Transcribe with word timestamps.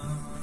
huh 0.00 0.37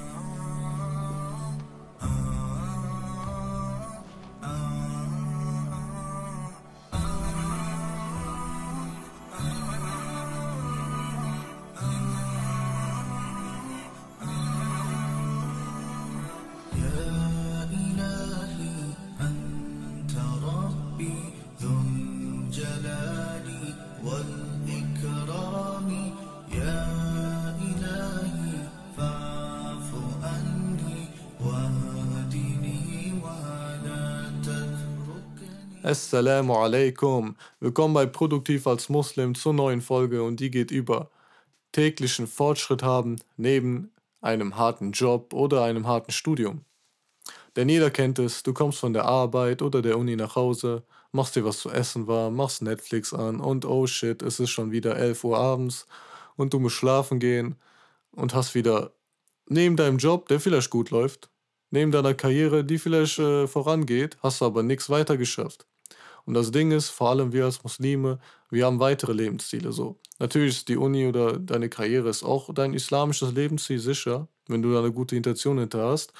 Assalamu 35.85 36.55
alaikum. 36.55 37.35
Willkommen 37.59 37.93
bei 37.93 38.07
Produktiv 38.07 38.65
als 38.65 38.89
Muslim 38.89 39.35
zur 39.35 39.53
neuen 39.53 39.81
Folge 39.81 40.23
und 40.23 40.39
die 40.39 40.49
geht 40.49 40.71
über 40.71 41.11
täglichen 41.73 42.25
Fortschritt 42.25 42.81
haben 42.81 43.17
neben 43.37 43.91
einem 44.19 44.57
harten 44.57 44.93
Job 44.93 45.31
oder 45.31 45.63
einem 45.63 45.85
harten 45.85 46.11
Studium. 46.11 46.65
Denn 47.55 47.69
jeder 47.69 47.91
kennt 47.91 48.17
es, 48.17 48.41
du 48.41 48.51
kommst 48.51 48.79
von 48.79 48.93
der 48.93 49.05
Arbeit 49.05 49.61
oder 49.61 49.83
der 49.83 49.99
Uni 49.99 50.15
nach 50.15 50.35
Hause, 50.35 50.81
machst 51.11 51.35
dir 51.35 51.45
was 51.45 51.59
zu 51.59 51.69
essen 51.69 52.07
warm, 52.07 52.35
machst 52.35 52.63
Netflix 52.63 53.13
an 53.13 53.39
und 53.39 53.63
oh 53.63 53.85
shit, 53.85 54.23
es 54.23 54.39
ist 54.39 54.49
schon 54.49 54.71
wieder 54.71 54.97
11 54.97 55.23
Uhr 55.23 55.37
abends 55.37 55.85
und 56.35 56.51
du 56.51 56.59
musst 56.59 56.77
schlafen 56.77 57.19
gehen 57.19 57.57
und 58.09 58.33
hast 58.33 58.55
wieder 58.55 58.91
neben 59.47 59.75
deinem 59.75 59.99
Job, 59.99 60.29
der 60.29 60.39
vielleicht 60.39 60.71
gut 60.71 60.89
läuft, 60.89 61.29
neben 61.69 61.91
deiner 61.91 62.15
Karriere, 62.15 62.63
die 62.63 62.79
vielleicht 62.79 63.19
äh, 63.19 63.45
vorangeht, 63.45 64.17
hast 64.23 64.41
du 64.41 64.45
aber 64.45 64.63
nichts 64.63 64.89
weiter 64.89 65.15
geschafft. 65.15 65.67
Und 66.25 66.33
das 66.33 66.51
Ding 66.51 66.71
ist, 66.71 66.89
vor 66.89 67.09
allem 67.09 67.33
wir 67.33 67.45
als 67.45 67.63
Muslime, 67.63 68.19
wir 68.49 68.65
haben 68.65 68.79
weitere 68.79 69.13
Lebensziele 69.13 69.71
so. 69.71 69.99
Natürlich 70.19 70.57
ist 70.57 70.69
die 70.69 70.77
Uni 70.77 71.07
oder 71.07 71.37
deine 71.39 71.69
Karriere 71.69 72.09
ist 72.09 72.23
auch 72.23 72.53
dein 72.53 72.73
islamisches 72.73 73.33
Lebensziel 73.33 73.79
sicher, 73.79 74.27
wenn 74.47 74.61
du 74.61 74.73
da 74.73 74.79
eine 74.79 74.91
gute 74.91 75.15
Intention 75.15 75.59
hinter 75.59 75.87
hast. 75.87 76.13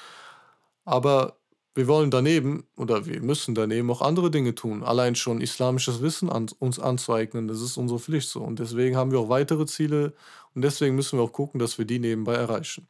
Aber 0.84 1.38
wir 1.74 1.88
wollen 1.88 2.10
daneben 2.10 2.66
oder 2.76 3.06
wir 3.06 3.20
müssen 3.20 3.54
daneben 3.54 3.90
auch 3.90 4.00
andere 4.00 4.30
Dinge 4.30 4.54
tun. 4.54 4.82
Allein 4.82 5.14
schon 5.14 5.40
islamisches 5.40 6.00
Wissen 6.00 6.30
an, 6.30 6.48
uns 6.58 6.78
anzueignen, 6.78 7.48
das 7.48 7.60
ist 7.60 7.76
unsere 7.76 8.00
Pflicht 8.00 8.28
so. 8.30 8.42
Und 8.42 8.58
deswegen 8.60 8.96
haben 8.96 9.10
wir 9.10 9.20
auch 9.20 9.28
weitere 9.28 9.66
Ziele 9.66 10.14
und 10.54 10.62
deswegen 10.62 10.94
müssen 10.96 11.18
wir 11.18 11.24
auch 11.24 11.32
gucken, 11.32 11.58
dass 11.60 11.78
wir 11.78 11.84
die 11.84 11.98
nebenbei 11.98 12.34
erreichen. 12.34 12.88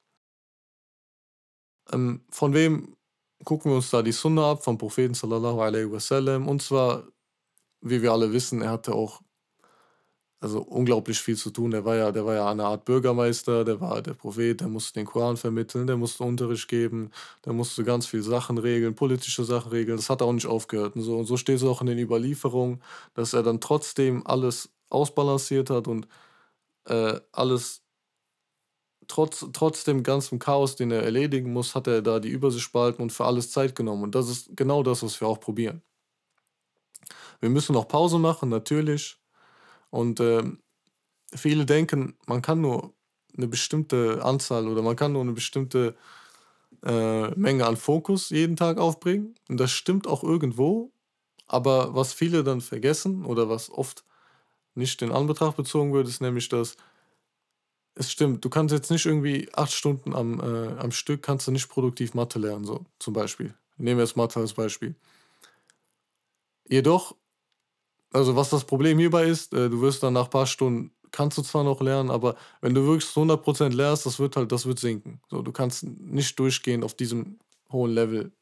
Ähm, 1.92 2.22
von 2.31 2.55
wem 2.55 2.97
gucken 3.44 3.70
wir 3.70 3.76
uns 3.76 3.90
da 3.90 4.02
die 4.02 4.12
Sunna 4.12 4.50
ab 4.50 4.64
vom 4.64 4.78
Propheten 4.78 5.14
sallallahu 5.14 5.60
alaihi 5.60 5.90
wasallam. 5.90 6.48
Und 6.48 6.62
zwar, 6.62 7.04
wie 7.80 8.02
wir 8.02 8.12
alle 8.12 8.32
wissen, 8.32 8.62
er 8.62 8.70
hatte 8.70 8.94
auch 8.94 9.22
also 10.40 10.60
unglaublich 10.60 11.18
viel 11.18 11.36
zu 11.36 11.50
tun. 11.50 11.70
Der 11.70 11.84
war 11.84 11.96
ja, 11.96 12.12
der 12.12 12.24
war 12.26 12.34
ja 12.34 12.50
eine 12.50 12.64
Art 12.64 12.84
Bürgermeister, 12.84 13.64
der 13.64 13.80
war 13.80 14.02
der 14.02 14.14
Prophet, 14.14 14.60
der 14.60 14.68
musste 14.68 14.94
den 14.94 15.06
Koran 15.06 15.36
vermitteln, 15.36 15.86
der 15.86 15.96
musste 15.96 16.24
Unterricht 16.24 16.68
geben, 16.68 17.10
der 17.44 17.52
musste 17.52 17.84
ganz 17.84 18.06
viele 18.06 18.22
Sachen 18.22 18.58
regeln, 18.58 18.94
politische 18.94 19.44
Sachen 19.44 19.70
regeln. 19.72 19.96
Das 19.96 20.10
hat 20.10 20.22
auch 20.22 20.32
nicht 20.32 20.46
aufgehört. 20.46 20.96
Und 20.96 21.02
so, 21.02 21.16
und 21.18 21.26
so 21.26 21.36
steht 21.36 21.56
es 21.56 21.64
auch 21.64 21.80
in 21.80 21.86
den 21.88 21.98
Überlieferungen, 21.98 22.82
dass 23.14 23.32
er 23.32 23.42
dann 23.42 23.60
trotzdem 23.60 24.26
alles 24.26 24.70
ausbalanciert 24.90 25.70
hat 25.70 25.88
und 25.88 26.06
äh, 26.86 27.20
alles 27.32 27.82
trotz, 29.08 29.46
trotz 29.52 29.84
dem 29.84 30.02
ganzen 30.02 30.38
Chaos, 30.38 30.76
den 30.76 30.90
er 30.90 31.02
erledigen 31.02 31.52
muss, 31.52 31.74
hat 31.74 31.86
er 31.86 32.02
da 32.02 32.20
die 32.20 32.28
Übersicht 32.28 32.72
behalten 32.72 33.02
und 33.02 33.12
für 33.12 33.24
alles 33.24 33.50
Zeit 33.50 33.74
genommen. 33.74 34.04
Und 34.04 34.14
das 34.14 34.28
ist 34.28 34.56
genau 34.56 34.82
das, 34.82 35.02
was 35.02 35.20
wir 35.20 35.28
auch 35.28 35.40
probieren. 35.40 35.82
Wir 37.41 37.50
müssen 37.50 37.72
noch 37.72 37.88
Pause 37.88 38.19
machen, 38.19 38.48
natürlich. 38.48 39.19
Und 39.91 40.20
äh, 40.20 40.42
viele 41.34 41.66
denken, 41.66 42.16
man 42.26 42.42
kann 42.42 42.60
nur 42.60 42.94
eine 43.36 43.48
bestimmte 43.48 44.25
Anzahl 44.25 44.69
oder 44.69 44.82
man 44.82 44.97
kann 44.97 45.12
nur 45.12 45.22
eine 45.22 45.32
bestimmte 45.32 45.94
äh, 46.84 47.28
Menge 47.31 47.66
an 47.66 47.76
Fokus 47.76 48.31
jeden 48.31 48.56
Tag 48.56 48.78
aufbringen. 48.78 49.34
Und 49.48 49.58
das 49.58 49.72
stimmt 49.72 50.06
auch 50.06 50.22
irgendwo. 50.22 50.92
Aber 51.47 51.94
was 51.94 52.12
viele 52.12 52.42
dann 52.42 52.60
vergessen 52.60 53.25
oder 53.25 53.48
was 53.48 53.70
oft 53.70 54.04
nicht 54.75 55.00
in 55.02 55.12
Anbetracht 55.12 55.56
bezogen 55.56 55.92
wird, 55.92 56.08
ist 56.08 56.20
nämlich, 56.20 56.48
dass 56.48 56.76
es 57.96 58.12
stimmt, 58.12 58.44
du 58.44 58.50
kannst 58.50 58.72
jetzt 58.72 58.90
nicht 58.90 59.06
irgendwie 59.06 59.48
acht 59.54 59.72
Stunden 59.72 60.14
am, 60.14 60.38
äh, 60.40 60.78
am 60.78 60.92
Stück, 60.92 61.22
kannst 61.22 61.46
du 61.46 61.50
nicht 61.50 61.68
produktiv 61.68 62.12
Mathe 62.14 62.38
lernen, 62.38 62.64
so 62.64 62.84
zum 62.98 63.14
Beispiel. 63.14 63.54
Nehmen 63.78 63.98
wir 63.98 64.04
jetzt 64.04 64.16
Mathe 64.16 64.38
als 64.38 64.52
Beispiel. 64.52 64.94
Jedoch, 66.68 67.16
also 68.12 68.36
was 68.36 68.50
das 68.50 68.64
Problem 68.64 68.98
hierbei 68.98 69.24
ist, 69.24 69.52
äh, 69.54 69.70
du 69.70 69.80
wirst 69.80 70.02
dann 70.02 70.12
nach 70.12 70.24
ein 70.24 70.30
paar 70.30 70.46
Stunden, 70.46 70.92
kannst 71.10 71.38
du 71.38 71.42
zwar 71.42 71.64
noch 71.64 71.80
lernen, 71.80 72.10
aber 72.10 72.36
wenn 72.60 72.74
du 72.74 72.86
wirklich 72.86 73.10
100% 73.10 73.70
lernst, 73.70 74.04
das 74.04 74.18
wird 74.18 74.36
halt, 74.36 74.52
das 74.52 74.66
wird 74.66 74.78
sinken. 74.78 75.22
So, 75.30 75.40
du 75.40 75.50
kannst 75.50 75.84
nicht 75.84 76.38
durchgehend 76.38 76.84
auf 76.84 76.94
diesem 76.94 77.38
hohen 77.72 77.92
Level 77.92 78.32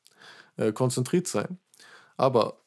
äh, 0.57 0.73
konzentriert 0.73 1.29
sein. 1.29 1.59
Aber 2.17 2.61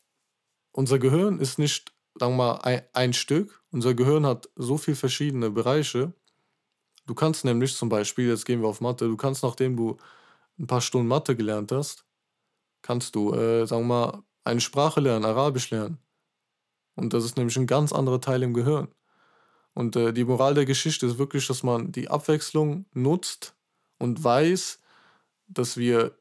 unser 0.71 0.99
Gehirn 0.99 1.39
ist 1.39 1.59
nicht, 1.59 1.91
sagen 2.17 2.37
wir 2.37 2.53
mal, 2.53 2.55
ein, 2.59 2.81
ein 2.93 3.13
Stück. 3.13 3.61
Unser 3.71 3.93
Gehirn 3.93 4.25
hat 4.25 4.49
so 4.55 4.77
viele 4.77 4.95
verschiedene 4.95 5.49
Bereiche, 5.49 6.13
Du 7.07 7.15
kannst 7.15 7.45
nämlich 7.45 7.75
zum 7.75 7.89
Beispiel, 7.89 8.27
jetzt 8.27 8.45
gehen 8.45 8.61
wir 8.61 8.67
auf 8.67 8.81
Mathe, 8.81 9.07
du 9.07 9.17
kannst, 9.17 9.41
nachdem 9.41 9.77
du 9.77 9.97
ein 10.59 10.67
paar 10.67 10.81
Stunden 10.81 11.07
Mathe 11.07 11.35
gelernt 11.35 11.71
hast, 11.71 12.05
kannst 12.81 13.15
du, 13.15 13.33
äh, 13.33 13.65
sagen 13.65 13.87
wir 13.87 14.11
mal, 14.11 14.23
eine 14.43 14.61
Sprache 14.61 14.99
lernen, 14.99 15.25
Arabisch 15.25 15.71
lernen. 15.71 15.99
Und 16.95 17.13
das 17.13 17.23
ist 17.25 17.37
nämlich 17.37 17.57
ein 17.57 17.67
ganz 17.67 17.93
anderer 17.93 18.21
Teil 18.21 18.43
im 18.43 18.53
Gehirn. 18.53 18.89
Und 19.73 19.95
äh, 19.95 20.13
die 20.13 20.25
Moral 20.25 20.53
der 20.53 20.65
Geschichte 20.65 21.05
ist 21.05 21.17
wirklich, 21.17 21.47
dass 21.47 21.63
man 21.63 21.91
die 21.91 22.09
Abwechslung 22.09 22.85
nutzt 22.93 23.55
und 23.99 24.23
weiß, 24.23 24.79
dass 25.47 25.77
wir 25.77 26.17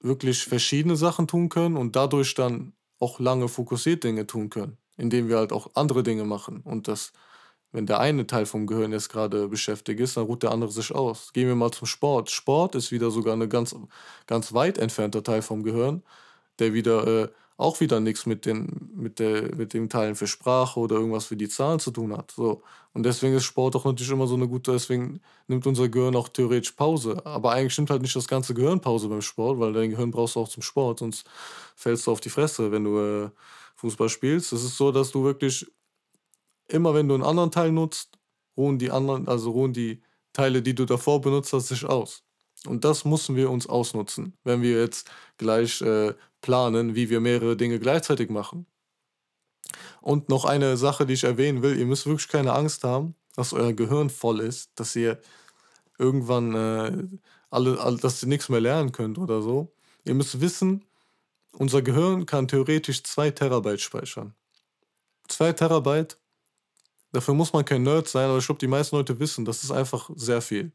wirklich 0.00 0.44
verschiedene 0.44 0.96
Sachen 0.96 1.26
tun 1.26 1.48
können 1.48 1.76
und 1.76 1.96
dadurch 1.96 2.34
dann 2.34 2.72
auch 2.98 3.20
lange 3.20 3.48
fokussiert 3.48 4.04
Dinge 4.04 4.26
tun 4.26 4.48
können, 4.48 4.78
indem 4.96 5.28
wir 5.28 5.36
halt 5.36 5.52
auch 5.52 5.70
andere 5.74 6.02
Dinge 6.02 6.24
machen. 6.24 6.62
Und 6.62 6.88
das 6.88 7.12
wenn 7.72 7.86
der 7.86 8.00
eine 8.00 8.26
Teil 8.26 8.46
vom 8.46 8.66
Gehirn 8.66 8.92
jetzt 8.92 9.08
gerade 9.10 9.48
beschäftigt 9.48 10.00
ist, 10.00 10.16
dann 10.16 10.24
ruht 10.24 10.42
der 10.42 10.52
andere 10.52 10.70
sich 10.70 10.94
aus. 10.94 11.32
Gehen 11.32 11.48
wir 11.48 11.54
mal 11.54 11.72
zum 11.72 11.86
Sport. 11.86 12.30
Sport 12.30 12.74
ist 12.74 12.92
wieder 12.92 13.10
sogar 13.10 13.36
ein 13.36 13.48
ganz, 13.48 13.76
ganz 14.26 14.52
weit 14.54 14.78
entfernter 14.78 15.22
Teil 15.22 15.42
vom 15.42 15.62
Gehirn, 15.62 16.02
der 16.58 16.72
wieder 16.74 17.24
äh, 17.24 17.28
auch 17.58 17.80
wieder 17.80 18.00
nichts 18.00 18.26
mit 18.26 18.44
den, 18.44 18.90
mit, 18.94 19.18
der, 19.18 19.54
mit 19.56 19.72
den 19.72 19.88
Teilen 19.88 20.14
für 20.14 20.26
Sprache 20.26 20.78
oder 20.78 20.96
irgendwas 20.96 21.26
für 21.26 21.36
die 21.36 21.48
Zahlen 21.48 21.78
zu 21.80 21.90
tun 21.90 22.16
hat. 22.16 22.32
So. 22.32 22.62
Und 22.92 23.04
deswegen 23.04 23.34
ist 23.34 23.44
Sport 23.44 23.76
auch 23.76 23.84
natürlich 23.84 24.12
immer 24.12 24.26
so 24.26 24.34
eine 24.34 24.48
gute, 24.48 24.72
deswegen 24.72 25.20
nimmt 25.48 25.66
unser 25.66 25.88
Gehirn 25.88 26.16
auch 26.16 26.28
theoretisch 26.28 26.72
Pause. 26.72 27.24
Aber 27.24 27.52
eigentlich 27.52 27.76
nimmt 27.78 27.90
halt 27.90 28.02
nicht 28.02 28.16
das 28.16 28.28
ganze 28.28 28.52
Gehirn 28.52 28.80
Pause 28.80 29.08
beim 29.08 29.22
Sport, 29.22 29.58
weil 29.58 29.72
dein 29.72 29.90
Gehirn 29.90 30.10
brauchst 30.10 30.36
du 30.36 30.40
auch 30.40 30.48
zum 30.48 30.62
Sport, 30.62 30.98
sonst 30.98 31.26
fällst 31.74 32.06
du 32.06 32.12
auf 32.12 32.20
die 32.20 32.30
Fresse, 32.30 32.72
wenn 32.72 32.84
du 32.84 32.98
äh, 32.98 33.30
Fußball 33.76 34.08
spielst. 34.08 34.52
Es 34.52 34.62
ist 34.62 34.76
so, 34.76 34.92
dass 34.92 35.10
du 35.10 35.24
wirklich 35.24 35.66
immer 36.68 36.94
wenn 36.94 37.08
du 37.08 37.14
einen 37.14 37.24
anderen 37.24 37.50
Teil 37.50 37.72
nutzt, 37.72 38.18
ruhen 38.56 38.78
die 38.78 38.90
anderen, 38.90 39.28
also 39.28 39.50
ruhen 39.50 39.72
die 39.72 40.02
Teile, 40.32 40.62
die 40.62 40.74
du 40.74 40.84
davor 40.84 41.20
benutzt 41.20 41.52
hast, 41.52 41.68
sich 41.68 41.84
aus. 41.84 42.24
Und 42.66 42.84
das 42.84 43.04
müssen 43.04 43.36
wir 43.36 43.50
uns 43.50 43.66
ausnutzen, 43.68 44.36
wenn 44.44 44.62
wir 44.62 44.80
jetzt 44.80 45.10
gleich 45.36 45.80
äh, 45.82 46.14
planen, 46.40 46.94
wie 46.94 47.10
wir 47.10 47.20
mehrere 47.20 47.56
Dinge 47.56 47.78
gleichzeitig 47.78 48.30
machen. 48.30 48.66
Und 50.00 50.28
noch 50.28 50.44
eine 50.44 50.76
Sache, 50.76 51.06
die 51.06 51.14
ich 51.14 51.24
erwähnen 51.24 51.62
will, 51.62 51.78
ihr 51.78 51.86
müsst 51.86 52.06
wirklich 52.06 52.28
keine 52.28 52.52
Angst 52.54 52.84
haben, 52.84 53.14
dass 53.34 53.52
euer 53.52 53.72
Gehirn 53.72 54.10
voll 54.10 54.40
ist, 54.40 54.70
dass 54.76 54.96
ihr 54.96 55.20
irgendwann 55.98 56.54
äh, 56.54 57.08
alle, 57.50 57.80
alle, 57.80 57.96
dass 57.98 58.22
ihr 58.22 58.28
nichts 58.28 58.48
mehr 58.48 58.60
lernen 58.60 58.92
könnt 58.92 59.18
oder 59.18 59.42
so. 59.42 59.72
Ihr 60.04 60.14
müsst 60.14 60.40
wissen, 60.40 60.84
unser 61.52 61.82
Gehirn 61.82 62.26
kann 62.26 62.48
theoretisch 62.48 63.02
2 63.02 63.30
Terabyte 63.30 63.80
speichern. 63.80 64.34
2 65.28 65.52
Terabyte 65.54 66.18
Dafür 67.16 67.32
muss 67.32 67.54
man 67.54 67.64
kein 67.64 67.82
Nerd 67.82 68.08
sein, 68.08 68.28
aber 68.28 68.36
ich 68.36 68.44
glaube, 68.44 68.58
die 68.58 68.66
meisten 68.66 68.94
Leute 68.94 69.18
wissen, 69.18 69.46
das 69.46 69.64
ist 69.64 69.70
einfach 69.70 70.10
sehr 70.16 70.42
viel. 70.42 70.70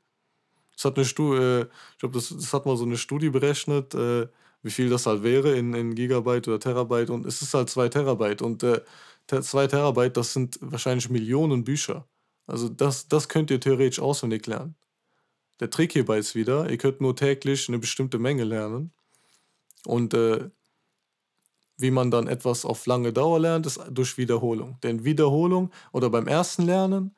Das 0.74 0.86
hat 0.86 0.98
eine 0.98 1.06
Studie, 1.06 1.40
äh, 1.40 1.62
ich 1.92 2.00
glaube, 2.00 2.16
das, 2.16 2.30
das 2.30 2.52
hat 2.52 2.66
mal 2.66 2.76
so 2.76 2.84
eine 2.84 2.98
Studie 2.98 3.30
berechnet, 3.30 3.94
äh, 3.94 4.28
wie 4.64 4.72
viel 4.72 4.90
das 4.90 5.06
halt 5.06 5.22
wäre 5.22 5.56
in, 5.56 5.76
in 5.76 5.94
Gigabyte 5.94 6.48
oder 6.48 6.60
Terabyte 6.60 7.12
und 7.12 7.28
es 7.28 7.44
ist 7.44 7.54
halt 7.54 7.70
2 7.70 7.90
Terabyte 7.90 8.42
und 8.42 8.62
2 8.62 9.64
äh, 9.64 9.68
Terabyte, 9.68 10.18
das 10.18 10.34
sind 10.34 10.58
wahrscheinlich 10.62 11.12
Millionen 11.12 11.64
Bücher. 11.64 12.08
Also 12.48 12.70
das, 12.70 13.08
das 13.08 13.30
könnt 13.30 13.52
ihr 13.52 13.60
theoretisch 13.60 14.00
auswendig 14.00 14.48
lernen. 14.48 14.74
Der 15.60 15.70
Trick 15.70 15.94
hierbei 15.94 16.18
ist 16.18 16.34
wieder, 16.34 16.72
ihr 16.72 16.78
könnt 16.80 17.02
nur 17.02 17.16
täglich 17.16 17.70
eine 17.70 17.78
bestimmte 17.78 18.18
Menge 18.18 18.46
lernen 18.46 18.92
und 19.86 20.16
äh, 20.16 20.50
wie 21.82 21.92
man 21.92 22.12
dann 22.12 22.28
etwas 22.28 22.66
auf 22.66 22.86
lange 22.86 23.14
Dauer 23.14 23.40
lernt, 23.40 23.66
ist 23.66 23.82
durch 23.90 24.18
Wiederholung. 24.18 24.78
Denn 24.84 25.04
Wiederholung 25.04 25.72
oder 25.92 26.10
beim 26.10 26.28
ersten 26.28 26.64
Lernen, 26.64 27.16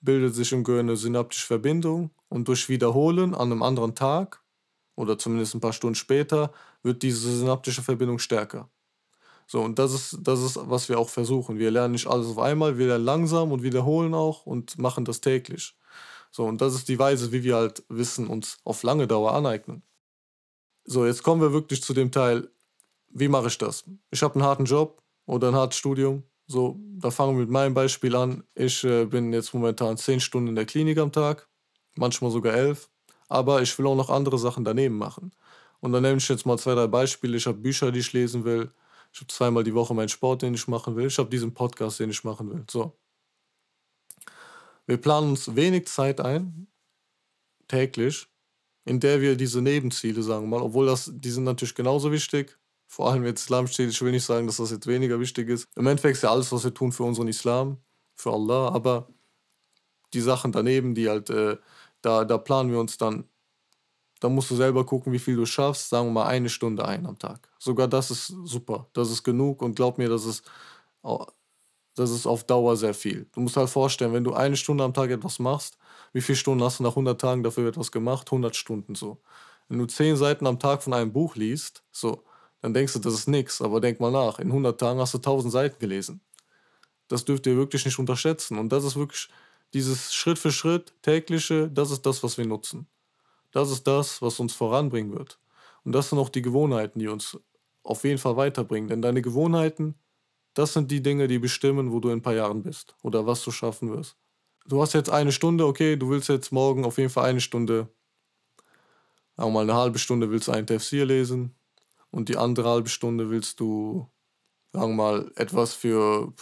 bildet 0.00 0.34
sich 0.34 0.52
im 0.52 0.64
Gehirn 0.64 0.88
eine 0.88 0.96
synaptische 0.96 1.46
Verbindung 1.46 2.10
und 2.28 2.48
durch 2.48 2.68
Wiederholen 2.68 3.34
an 3.34 3.52
einem 3.52 3.62
anderen 3.62 3.94
Tag 3.94 4.42
oder 4.96 5.18
zumindest 5.18 5.54
ein 5.54 5.60
paar 5.60 5.72
Stunden 5.72 5.94
später 5.94 6.52
wird 6.82 7.02
diese 7.02 7.36
synaptische 7.36 7.82
Verbindung 7.82 8.18
stärker. 8.18 8.68
So, 9.46 9.60
und 9.60 9.78
das 9.78 9.92
ist, 9.92 10.18
das 10.22 10.40
ist, 10.40 10.58
was 10.62 10.88
wir 10.88 10.98
auch 10.98 11.08
versuchen. 11.08 11.58
Wir 11.58 11.70
lernen 11.70 11.92
nicht 11.92 12.06
alles 12.06 12.28
auf 12.28 12.38
einmal, 12.38 12.78
wir 12.78 12.86
lernen 12.86 13.04
langsam 13.04 13.52
und 13.52 13.62
wiederholen 13.62 14.14
auch 14.14 14.46
und 14.46 14.78
machen 14.78 15.04
das 15.04 15.20
täglich. 15.20 15.76
So, 16.30 16.44
und 16.46 16.60
das 16.60 16.74
ist 16.74 16.88
die 16.88 16.98
Weise, 16.98 17.32
wie 17.32 17.42
wir 17.42 17.56
halt 17.56 17.82
Wissen 17.88 18.28
uns 18.28 18.58
auf 18.64 18.82
lange 18.84 19.08
Dauer 19.08 19.34
aneignen. 19.34 19.82
So, 20.84 21.04
jetzt 21.04 21.22
kommen 21.24 21.40
wir 21.40 21.52
wirklich 21.52 21.82
zu 21.82 21.92
dem 21.94 22.12
Teil, 22.12 22.48
wie 23.10 23.28
mache 23.28 23.48
ich 23.48 23.58
das? 23.58 23.84
Ich 24.10 24.22
habe 24.22 24.34
einen 24.34 24.44
harten 24.44 24.64
Job 24.64 25.02
oder 25.26 25.48
ein 25.48 25.54
hartes 25.54 25.78
Studium. 25.78 26.22
So, 26.46 26.80
da 26.98 27.10
fangen 27.10 27.36
wir 27.36 27.42
mit 27.42 27.50
meinem 27.50 27.74
Beispiel 27.74 28.16
an. 28.16 28.44
Ich 28.54 28.82
äh, 28.84 29.04
bin 29.04 29.32
jetzt 29.32 29.54
momentan 29.54 29.96
zehn 29.96 30.20
Stunden 30.20 30.48
in 30.48 30.54
der 30.56 30.66
Klinik 30.66 30.98
am 30.98 31.12
Tag, 31.12 31.48
manchmal 31.96 32.30
sogar 32.30 32.54
elf. 32.54 32.88
Aber 33.28 33.62
ich 33.62 33.78
will 33.78 33.86
auch 33.86 33.94
noch 33.94 34.10
andere 34.10 34.38
Sachen 34.38 34.64
daneben 34.64 34.98
machen. 34.98 35.32
Und 35.80 35.92
dann 35.92 36.02
nehme 36.02 36.18
ich 36.18 36.28
jetzt 36.28 36.46
mal 36.46 36.58
zwei, 36.58 36.74
drei 36.74 36.86
Beispiele. 36.88 37.36
Ich 37.36 37.46
habe 37.46 37.58
Bücher, 37.58 37.92
die 37.92 38.00
ich 38.00 38.12
lesen 38.12 38.44
will. 38.44 38.70
Ich 39.12 39.20
habe 39.20 39.28
zweimal 39.28 39.64
die 39.64 39.74
Woche 39.74 39.94
meinen 39.94 40.08
Sport, 40.08 40.42
den 40.42 40.54
ich 40.54 40.68
machen 40.68 40.96
will. 40.96 41.06
Ich 41.06 41.18
habe 41.18 41.30
diesen 41.30 41.54
Podcast, 41.54 42.00
den 42.00 42.10
ich 42.10 42.22
machen 42.24 42.50
will. 42.50 42.64
So. 42.70 42.98
Wir 44.86 44.96
planen 44.96 45.30
uns 45.30 45.54
wenig 45.54 45.86
Zeit 45.86 46.20
ein, 46.20 46.66
täglich, 47.68 48.26
in 48.84 49.00
der 49.00 49.20
wir 49.20 49.36
diese 49.36 49.62
Nebenziele, 49.62 50.22
sagen 50.22 50.44
wir 50.44 50.58
mal, 50.58 50.64
obwohl 50.64 50.86
das, 50.86 51.10
die 51.14 51.30
sind 51.30 51.44
natürlich 51.44 51.74
genauso 51.74 52.10
wichtig, 52.12 52.58
vor 52.90 53.08
allem 53.08 53.24
jetzt 53.24 53.42
Islam 53.42 53.68
steht, 53.68 53.88
ich 53.88 54.02
will 54.02 54.10
nicht 54.10 54.24
sagen, 54.24 54.48
dass 54.48 54.56
das 54.56 54.72
jetzt 54.72 54.88
weniger 54.88 55.20
wichtig 55.20 55.48
ist. 55.48 55.68
Im 55.76 55.86
Endeffekt 55.86 56.16
ist 56.16 56.22
ja 56.22 56.32
alles, 56.32 56.50
was 56.50 56.64
wir 56.64 56.74
tun 56.74 56.90
für 56.90 57.04
unseren 57.04 57.28
Islam, 57.28 57.78
für 58.16 58.32
Allah, 58.32 58.70
aber 58.70 59.08
die 60.12 60.20
Sachen 60.20 60.50
daneben, 60.50 60.92
die 60.96 61.08
halt, 61.08 61.30
äh, 61.30 61.56
da, 62.02 62.24
da 62.24 62.36
planen 62.36 62.72
wir 62.72 62.80
uns 62.80 62.98
dann, 62.98 63.28
da 64.18 64.28
musst 64.28 64.50
du 64.50 64.56
selber 64.56 64.84
gucken, 64.84 65.12
wie 65.12 65.20
viel 65.20 65.36
du 65.36 65.46
schaffst, 65.46 65.88
sagen 65.88 66.08
wir 66.08 66.12
mal 66.14 66.26
eine 66.26 66.48
Stunde 66.48 66.84
ein 66.84 67.06
am 67.06 67.16
Tag. 67.16 67.48
Sogar 67.60 67.86
das 67.86 68.10
ist 68.10 68.26
super, 68.42 68.88
das 68.92 69.08
ist 69.12 69.22
genug 69.22 69.62
und 69.62 69.76
glaub 69.76 69.96
mir, 69.96 70.08
das 70.08 70.24
ist, 70.24 70.50
das 71.94 72.10
ist 72.10 72.26
auf 72.26 72.42
Dauer 72.42 72.76
sehr 72.76 72.92
viel. 72.92 73.28
Du 73.32 73.40
musst 73.40 73.56
halt 73.56 73.70
vorstellen, 73.70 74.12
wenn 74.12 74.24
du 74.24 74.34
eine 74.34 74.56
Stunde 74.56 74.82
am 74.82 74.94
Tag 74.94 75.10
etwas 75.10 75.38
machst, 75.38 75.78
wie 76.12 76.22
viele 76.22 76.36
Stunden 76.36 76.64
hast 76.64 76.80
du 76.80 76.82
nach 76.82 76.90
100 76.90 77.20
Tagen 77.20 77.44
dafür 77.44 77.68
etwas 77.68 77.92
gemacht? 77.92 78.26
100 78.32 78.56
Stunden 78.56 78.96
so. 78.96 79.22
Wenn 79.68 79.78
du 79.78 79.86
10 79.86 80.16
Seiten 80.16 80.48
am 80.48 80.58
Tag 80.58 80.82
von 80.82 80.92
einem 80.92 81.12
Buch 81.12 81.36
liest, 81.36 81.84
so, 81.92 82.24
dann 82.60 82.74
denkst 82.74 82.92
du, 82.92 82.98
das 82.98 83.14
ist 83.14 83.28
nichts. 83.28 83.62
Aber 83.62 83.80
denk 83.80 84.00
mal 84.00 84.10
nach, 84.10 84.38
in 84.38 84.48
100 84.48 84.78
Tagen 84.78 85.00
hast 85.00 85.14
du 85.14 85.18
1000 85.18 85.52
Seiten 85.52 85.78
gelesen. 85.78 86.20
Das 87.08 87.24
dürft 87.24 87.46
ihr 87.46 87.56
wirklich 87.56 87.84
nicht 87.84 87.98
unterschätzen. 87.98 88.58
Und 88.58 88.70
das 88.70 88.84
ist 88.84 88.96
wirklich 88.96 89.28
dieses 89.72 90.14
Schritt 90.14 90.38
für 90.38 90.52
Schritt, 90.52 90.92
tägliche, 91.02 91.68
das 91.68 91.90
ist 91.90 92.04
das, 92.06 92.22
was 92.22 92.38
wir 92.38 92.46
nutzen. 92.46 92.86
Das 93.52 93.70
ist 93.70 93.86
das, 93.86 94.22
was 94.22 94.38
uns 94.40 94.54
voranbringen 94.54 95.12
wird. 95.12 95.38
Und 95.84 95.92
das 95.92 96.10
sind 96.10 96.18
auch 96.18 96.28
die 96.28 96.42
Gewohnheiten, 96.42 96.98
die 96.98 97.08
uns 97.08 97.38
auf 97.82 98.04
jeden 98.04 98.18
Fall 98.18 98.36
weiterbringen. 98.36 98.88
Denn 98.88 99.02
deine 99.02 99.22
Gewohnheiten, 99.22 99.94
das 100.54 100.72
sind 100.72 100.90
die 100.90 101.02
Dinge, 101.02 101.28
die 101.28 101.38
bestimmen, 101.38 101.92
wo 101.92 102.00
du 102.00 102.08
in 102.10 102.18
ein 102.18 102.22
paar 102.22 102.34
Jahren 102.34 102.62
bist 102.62 102.94
oder 103.02 103.26
was 103.26 103.42
du 103.42 103.50
schaffen 103.50 103.90
wirst. 103.90 104.16
Du 104.66 104.82
hast 104.82 104.92
jetzt 104.92 105.10
eine 105.10 105.32
Stunde, 105.32 105.66
okay, 105.66 105.96
du 105.96 106.10
willst 106.10 106.28
jetzt 106.28 106.52
morgen 106.52 106.84
auf 106.84 106.98
jeden 106.98 107.10
Fall 107.10 107.24
eine 107.24 107.40
Stunde, 107.40 107.88
wir 109.36 109.48
mal 109.48 109.62
eine 109.62 109.74
halbe 109.74 109.98
Stunde 109.98 110.30
willst 110.30 110.48
du 110.48 110.52
einen 110.52 110.66
Tafsir 110.66 111.06
lesen, 111.06 111.54
und 112.10 112.28
die 112.28 112.36
andere 112.36 112.68
halbe 112.68 112.88
Stunde 112.88 113.30
willst 113.30 113.60
du, 113.60 114.10
sagen 114.72 114.92
wir 114.92 115.02
mal, 115.02 115.32
etwas 115.36 115.74
für. 115.74 116.32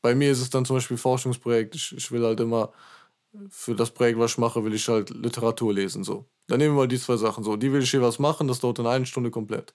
Bei 0.00 0.14
mir 0.14 0.32
ist 0.32 0.40
es 0.40 0.50
dann 0.50 0.64
zum 0.64 0.76
Beispiel 0.76 0.96
Forschungsprojekt. 0.96 1.74
Ich, 1.74 1.96
ich 1.96 2.10
will 2.10 2.24
halt 2.24 2.40
immer 2.40 2.72
für 3.48 3.74
das 3.74 3.90
Projekt, 3.90 4.18
was 4.18 4.32
ich 4.32 4.38
mache, 4.38 4.64
will 4.64 4.74
ich 4.74 4.88
halt 4.88 5.10
Literatur 5.10 5.72
lesen. 5.72 6.04
So. 6.04 6.26
Dann 6.48 6.58
nehmen 6.58 6.74
wir 6.74 6.82
mal 6.82 6.88
die 6.88 6.98
zwei 6.98 7.16
Sachen. 7.16 7.44
So, 7.44 7.56
die 7.56 7.72
will 7.72 7.82
ich 7.82 7.90
hier 7.90 8.02
was 8.02 8.18
machen, 8.18 8.48
das 8.48 8.60
dauert 8.60 8.78
dann 8.78 8.86
eine 8.86 9.06
Stunde 9.06 9.30
komplett. 9.30 9.72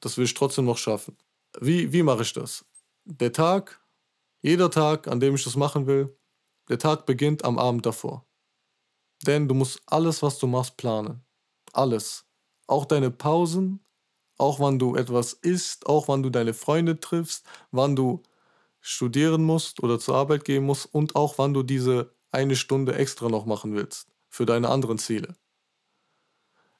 Das 0.00 0.16
will 0.16 0.24
ich 0.24 0.34
trotzdem 0.34 0.66
noch 0.66 0.78
schaffen. 0.78 1.16
Wie, 1.60 1.92
wie 1.92 2.02
mache 2.02 2.22
ich 2.22 2.32
das? 2.32 2.64
Der 3.04 3.32
Tag, 3.32 3.80
jeder 4.42 4.70
Tag, 4.70 5.08
an 5.08 5.20
dem 5.20 5.34
ich 5.34 5.44
das 5.44 5.56
machen 5.56 5.86
will, 5.86 6.16
der 6.68 6.78
Tag 6.78 7.06
beginnt 7.06 7.44
am 7.44 7.58
Abend 7.58 7.86
davor. 7.86 8.26
Denn 9.26 9.48
du 9.48 9.54
musst 9.54 9.82
alles, 9.86 10.22
was 10.22 10.38
du 10.38 10.46
machst, 10.46 10.76
planen. 10.76 11.24
Alles. 11.72 12.24
Auch 12.66 12.84
deine 12.84 13.10
Pausen, 13.10 13.81
auch 14.42 14.60
wann 14.60 14.78
du 14.78 14.96
etwas 14.96 15.32
isst, 15.32 15.86
auch 15.86 16.08
wann 16.08 16.22
du 16.22 16.30
deine 16.30 16.52
Freunde 16.54 17.00
triffst, 17.00 17.46
wann 17.70 17.96
du 17.96 18.22
studieren 18.80 19.44
musst 19.44 19.82
oder 19.82 19.98
zur 19.98 20.16
Arbeit 20.16 20.44
gehen 20.44 20.64
musst 20.64 20.86
und 20.92 21.16
auch 21.16 21.38
wann 21.38 21.54
du 21.54 21.62
diese 21.62 22.12
eine 22.32 22.56
Stunde 22.56 22.94
extra 22.94 23.28
noch 23.28 23.46
machen 23.46 23.74
willst 23.74 24.08
für 24.28 24.44
deine 24.44 24.68
anderen 24.68 24.98
Ziele. 24.98 25.36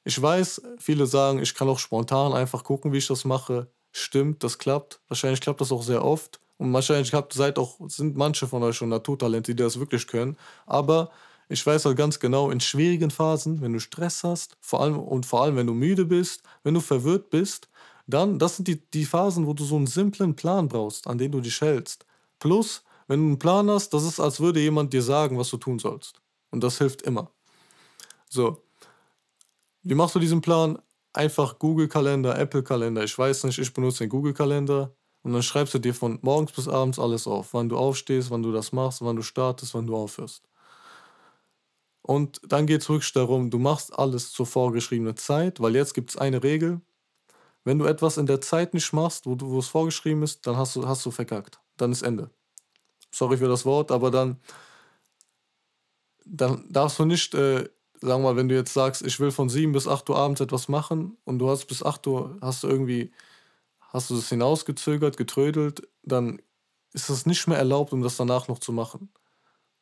Ich 0.03 0.21
weiß, 0.21 0.61
viele 0.79 1.05
sagen, 1.05 1.39
ich 1.39 1.55
kann 1.55 1.69
auch 1.69 1.79
spontan 1.79 2.33
einfach 2.33 2.63
gucken, 2.63 2.91
wie 2.91 2.97
ich 2.97 3.07
das 3.07 3.23
mache. 3.23 3.71
Stimmt, 3.91 4.43
das 4.43 4.57
klappt. 4.57 4.99
Wahrscheinlich 5.07 5.39
klappt 5.39 5.61
das 5.61 5.71
auch 5.71 5.83
sehr 5.83 6.03
oft. 6.03 6.41
Und 6.57 6.73
wahrscheinlich 6.73 7.13
habt, 7.13 7.33
seid 7.33 7.57
auch, 7.57 7.79
sind 7.87 8.17
manche 8.17 8.47
von 8.47 8.61
euch 8.63 8.75
schon 8.75 8.89
Naturtalente, 8.89 9.55
die 9.55 9.63
das 9.63 9.79
wirklich 9.79 10.07
können. 10.07 10.37
Aber 10.65 11.11
ich 11.53 11.65
weiß 11.65 11.85
halt 11.85 11.97
ganz 11.97 12.19
genau, 12.19 12.49
in 12.49 12.59
schwierigen 12.59 13.11
Phasen, 13.11 13.61
wenn 13.61 13.73
du 13.73 13.79
Stress 13.79 14.23
hast, 14.23 14.57
vor 14.59 14.81
allem 14.81 14.99
und 14.99 15.25
vor 15.25 15.43
allem, 15.43 15.55
wenn 15.55 15.67
du 15.67 15.73
müde 15.73 16.03
bist, 16.03 16.41
wenn 16.63 16.73
du 16.73 16.81
verwirrt 16.81 17.29
bist, 17.29 17.69
dann, 18.07 18.39
das 18.39 18.57
sind 18.57 18.67
die, 18.67 18.81
die 18.91 19.05
Phasen, 19.05 19.45
wo 19.45 19.53
du 19.53 19.63
so 19.63 19.75
einen 19.75 19.87
simplen 19.87 20.35
Plan 20.35 20.67
brauchst, 20.67 21.07
an 21.07 21.19
den 21.19 21.31
du 21.31 21.39
dich 21.39 21.61
hältst. 21.61 22.05
Plus, 22.39 22.83
wenn 23.07 23.19
du 23.19 23.25
einen 23.27 23.39
Plan 23.39 23.69
hast, 23.69 23.93
das 23.93 24.03
ist, 24.03 24.19
als 24.19 24.39
würde 24.39 24.59
jemand 24.59 24.93
dir 24.93 25.03
sagen, 25.03 25.37
was 25.37 25.49
du 25.49 25.57
tun 25.57 25.77
sollst. 25.77 26.21
Und 26.49 26.63
das 26.63 26.79
hilft 26.79 27.03
immer. 27.03 27.29
So. 28.29 28.63
Wie 29.83 29.95
machst 29.95 30.15
du 30.15 30.19
diesen 30.19 30.41
Plan? 30.41 30.79
Einfach 31.13 31.59
Google-Kalender, 31.59 32.37
Apple-Kalender. 32.37 33.03
Ich 33.03 33.17
weiß 33.17 33.43
nicht, 33.43 33.59
ich 33.59 33.73
benutze 33.73 33.99
den 33.99 34.09
Google-Kalender. 34.09 34.91
Und 35.21 35.33
dann 35.33 35.43
schreibst 35.43 35.73
du 35.75 35.79
dir 35.79 35.93
von 35.93 36.19
morgens 36.23 36.51
bis 36.51 36.67
abends 36.67 36.97
alles 36.97 37.27
auf. 37.27 37.53
Wann 37.53 37.69
du 37.69 37.77
aufstehst, 37.77 38.31
wann 38.31 38.41
du 38.41 38.51
das 38.51 38.71
machst, 38.71 39.01
wann 39.01 39.15
du 39.15 39.21
startest, 39.21 39.73
wann 39.73 39.85
du 39.85 39.95
aufhörst. 39.95 40.43
Und 42.03 42.41
dann 42.45 42.67
geht 42.67 42.81
es 42.81 42.89
wirklich 42.89 43.13
darum, 43.13 43.49
du 43.49 43.57
machst 43.57 43.97
alles 43.97 44.31
zur 44.31 44.45
vorgeschriebenen 44.45 45.15
Zeit, 45.15 45.61
weil 45.61 45.73
jetzt 45.73 45.93
gibt 45.93 46.09
es 46.11 46.17
eine 46.17 46.43
Regel. 46.43 46.81
Wenn 47.63 47.79
du 47.79 47.85
etwas 47.85 48.17
in 48.17 48.25
der 48.25 48.41
Zeit 48.41 48.73
nicht 48.73 48.91
machst, 48.91 49.25
wo, 49.25 49.57
es 49.57 49.69
vorgeschrieben 49.69 50.21
ist, 50.21 50.45
dann 50.45 50.57
hast 50.57 50.75
du, 50.75 50.85
hast 50.85 51.05
du 51.05 51.11
verkackt. 51.11 51.61
Dann 51.77 51.93
ist 51.93 52.01
Ende. 52.01 52.29
Sorry 53.09 53.37
für 53.37 53.47
das 53.47 53.63
Wort, 53.65 53.89
aber 53.89 54.11
dann, 54.11 54.37
dann 56.25 56.65
darfst 56.69 56.99
du 56.99 57.05
nicht, 57.05 57.33
äh, 57.35 57.69
sagen 58.01 58.21
wir 58.21 58.33
mal, 58.33 58.35
wenn 58.35 58.49
du 58.49 58.55
jetzt 58.55 58.73
sagst, 58.73 59.01
ich 59.01 59.21
will 59.21 59.31
von 59.31 59.47
7 59.47 59.71
bis 59.71 59.87
8 59.87 60.09
Uhr 60.09 60.17
abends 60.17 60.41
etwas 60.41 60.67
machen 60.67 61.15
und 61.23 61.39
du 61.39 61.49
hast 61.49 61.67
bis 61.67 61.83
8 61.83 62.05
Uhr, 62.07 62.37
hast 62.41 62.63
du 62.63 62.67
irgendwie, 62.67 63.13
hast 63.79 64.09
du 64.09 64.15
das 64.15 64.27
hinausgezögert, 64.27 65.15
getrödelt, 65.15 65.87
dann 66.01 66.41
ist 66.91 67.09
es 67.09 67.25
nicht 67.25 67.47
mehr 67.47 67.57
erlaubt, 67.57 67.93
um 67.93 68.01
das 68.01 68.17
danach 68.17 68.49
noch 68.49 68.59
zu 68.59 68.73
machen. 68.73 69.09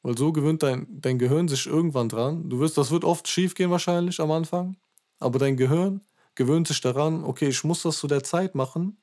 Weil 0.03 0.17
so 0.17 0.31
gewöhnt 0.31 0.63
dein, 0.63 0.87
dein 0.89 1.19
Gehirn 1.19 1.47
sich 1.47 1.67
irgendwann 1.67 2.09
dran. 2.09 2.49
Du 2.49 2.59
wirst, 2.59 2.77
das 2.77 2.91
wird 2.91 3.03
oft 3.03 3.27
schief 3.27 3.53
gehen 3.53 3.69
wahrscheinlich 3.71 4.19
am 4.19 4.31
Anfang. 4.31 4.77
Aber 5.19 5.37
dein 5.39 5.57
Gehirn 5.57 6.01
gewöhnt 6.35 6.67
sich 6.67 6.81
daran, 6.81 7.23
okay, 7.23 7.49
ich 7.49 7.63
muss 7.63 7.83
das 7.83 7.99
zu 7.99 8.07
der 8.07 8.23
Zeit 8.23 8.55
machen, 8.55 8.97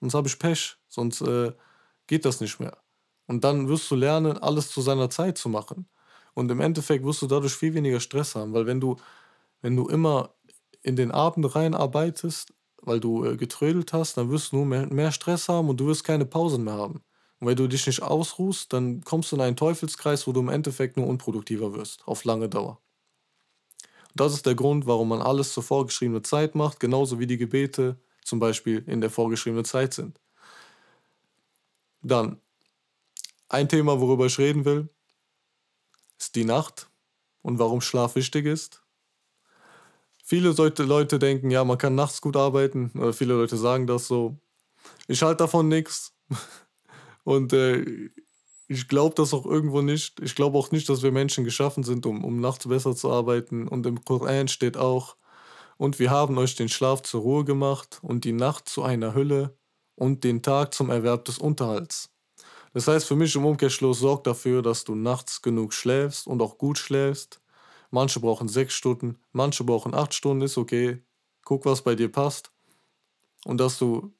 sonst 0.00 0.14
habe 0.14 0.28
ich 0.28 0.38
Pech, 0.38 0.76
sonst 0.88 1.20
äh, 1.22 1.52
geht 2.06 2.24
das 2.24 2.40
nicht 2.40 2.58
mehr. 2.60 2.78
Und 3.26 3.44
dann 3.44 3.68
wirst 3.68 3.90
du 3.90 3.94
lernen, 3.94 4.38
alles 4.38 4.70
zu 4.70 4.80
seiner 4.82 5.10
Zeit 5.10 5.38
zu 5.38 5.48
machen. 5.48 5.88
Und 6.34 6.50
im 6.50 6.60
Endeffekt 6.60 7.04
wirst 7.04 7.22
du 7.22 7.26
dadurch 7.26 7.54
viel 7.54 7.74
weniger 7.74 8.00
Stress 8.00 8.34
haben, 8.34 8.52
weil 8.52 8.66
wenn 8.66 8.80
du, 8.80 8.96
wenn 9.62 9.76
du 9.76 9.88
immer 9.88 10.34
in 10.82 10.96
den 10.96 11.10
Abend 11.12 11.54
reinarbeitest, 11.54 12.52
weil 12.82 13.00
du 13.00 13.24
äh, 13.24 13.36
getrödelt 13.36 13.92
hast, 13.92 14.16
dann 14.16 14.30
wirst 14.30 14.52
du 14.52 14.56
nur 14.56 14.66
mehr, 14.66 14.86
mehr 14.92 15.12
Stress 15.12 15.48
haben 15.48 15.68
und 15.68 15.78
du 15.78 15.86
wirst 15.86 16.04
keine 16.04 16.26
Pausen 16.26 16.64
mehr 16.64 16.74
haben. 16.74 17.02
Und 17.44 17.50
wenn 17.50 17.56
du 17.56 17.66
dich 17.66 17.86
nicht 17.86 18.00
ausruhst, 18.00 18.72
dann 18.72 19.02
kommst 19.04 19.30
du 19.30 19.36
in 19.36 19.42
einen 19.42 19.54
Teufelskreis, 19.54 20.26
wo 20.26 20.32
du 20.32 20.40
im 20.40 20.48
Endeffekt 20.48 20.96
nur 20.96 21.06
unproduktiver 21.06 21.74
wirst, 21.74 22.08
auf 22.08 22.24
lange 22.24 22.48
Dauer. 22.48 22.80
Und 24.08 24.18
das 24.20 24.32
ist 24.32 24.46
der 24.46 24.54
Grund, 24.54 24.86
warum 24.86 25.10
man 25.10 25.20
alles 25.20 25.52
zur 25.52 25.62
vorgeschriebenen 25.62 26.24
Zeit 26.24 26.54
macht, 26.54 26.80
genauso 26.80 27.18
wie 27.18 27.26
die 27.26 27.36
Gebete 27.36 27.98
zum 28.24 28.38
Beispiel 28.38 28.82
in 28.86 29.02
der 29.02 29.10
vorgeschriebenen 29.10 29.66
Zeit 29.66 29.92
sind. 29.92 30.18
Dann, 32.00 32.40
ein 33.50 33.68
Thema, 33.68 34.00
worüber 34.00 34.24
ich 34.24 34.38
reden 34.38 34.64
will, 34.64 34.88
ist 36.18 36.36
die 36.36 36.46
Nacht 36.46 36.88
und 37.42 37.58
warum 37.58 37.82
Schlaf 37.82 38.14
wichtig 38.14 38.46
ist. 38.46 38.82
Viele 40.24 40.52
Leute 40.52 41.18
denken, 41.18 41.50
ja, 41.50 41.62
man 41.62 41.76
kann 41.76 41.94
nachts 41.94 42.22
gut 42.22 42.38
arbeiten, 42.38 42.90
oder 42.94 43.12
viele 43.12 43.34
Leute 43.34 43.58
sagen 43.58 43.86
das 43.86 44.06
so. 44.06 44.38
Ich 45.08 45.22
halte 45.22 45.44
davon 45.44 45.68
nichts. 45.68 46.14
Und 47.24 47.52
äh, 47.52 48.10
ich 48.68 48.88
glaube 48.88 49.14
das 49.16 49.34
auch 49.34 49.44
irgendwo 49.44 49.82
nicht. 49.82 50.20
Ich 50.20 50.34
glaube 50.34 50.58
auch 50.58 50.70
nicht, 50.70 50.88
dass 50.88 51.02
wir 51.02 51.12
Menschen 51.12 51.44
geschaffen 51.44 51.82
sind, 51.84 52.06
um, 52.06 52.24
um 52.24 52.40
nachts 52.40 52.68
besser 52.68 52.94
zu 52.94 53.10
arbeiten. 53.10 53.68
Und 53.68 53.86
im 53.86 54.04
Koran 54.04 54.48
steht 54.48 54.76
auch, 54.76 55.16
und 55.76 55.98
wir 55.98 56.10
haben 56.10 56.38
euch 56.38 56.54
den 56.54 56.68
Schlaf 56.68 57.02
zur 57.02 57.22
Ruhe 57.22 57.44
gemacht 57.44 57.98
und 58.02 58.24
die 58.24 58.32
Nacht 58.32 58.68
zu 58.68 58.82
einer 58.84 59.14
Hülle 59.14 59.58
und 59.96 60.22
den 60.24 60.42
Tag 60.42 60.72
zum 60.72 60.90
Erwerb 60.90 61.24
des 61.24 61.38
Unterhalts. 61.38 62.10
Das 62.72 62.88
heißt 62.88 63.06
für 63.06 63.16
mich 63.16 63.34
im 63.36 63.44
Umkehrschluss, 63.44 64.00
sorg 64.00 64.24
dafür, 64.24 64.62
dass 64.62 64.84
du 64.84 64.94
nachts 64.94 65.42
genug 65.42 65.72
schläfst 65.72 66.26
und 66.26 66.42
auch 66.42 66.58
gut 66.58 66.78
schläfst. 66.78 67.40
Manche 67.90 68.20
brauchen 68.20 68.48
sechs 68.48 68.74
Stunden, 68.74 69.18
manche 69.32 69.64
brauchen 69.64 69.94
acht 69.94 70.14
Stunden, 70.14 70.42
ist 70.42 70.58
okay. 70.58 71.02
Guck, 71.44 71.64
was 71.66 71.82
bei 71.82 71.94
dir 71.94 72.10
passt. 72.10 72.52
Und 73.44 73.58
dass 73.58 73.78
du 73.78 74.12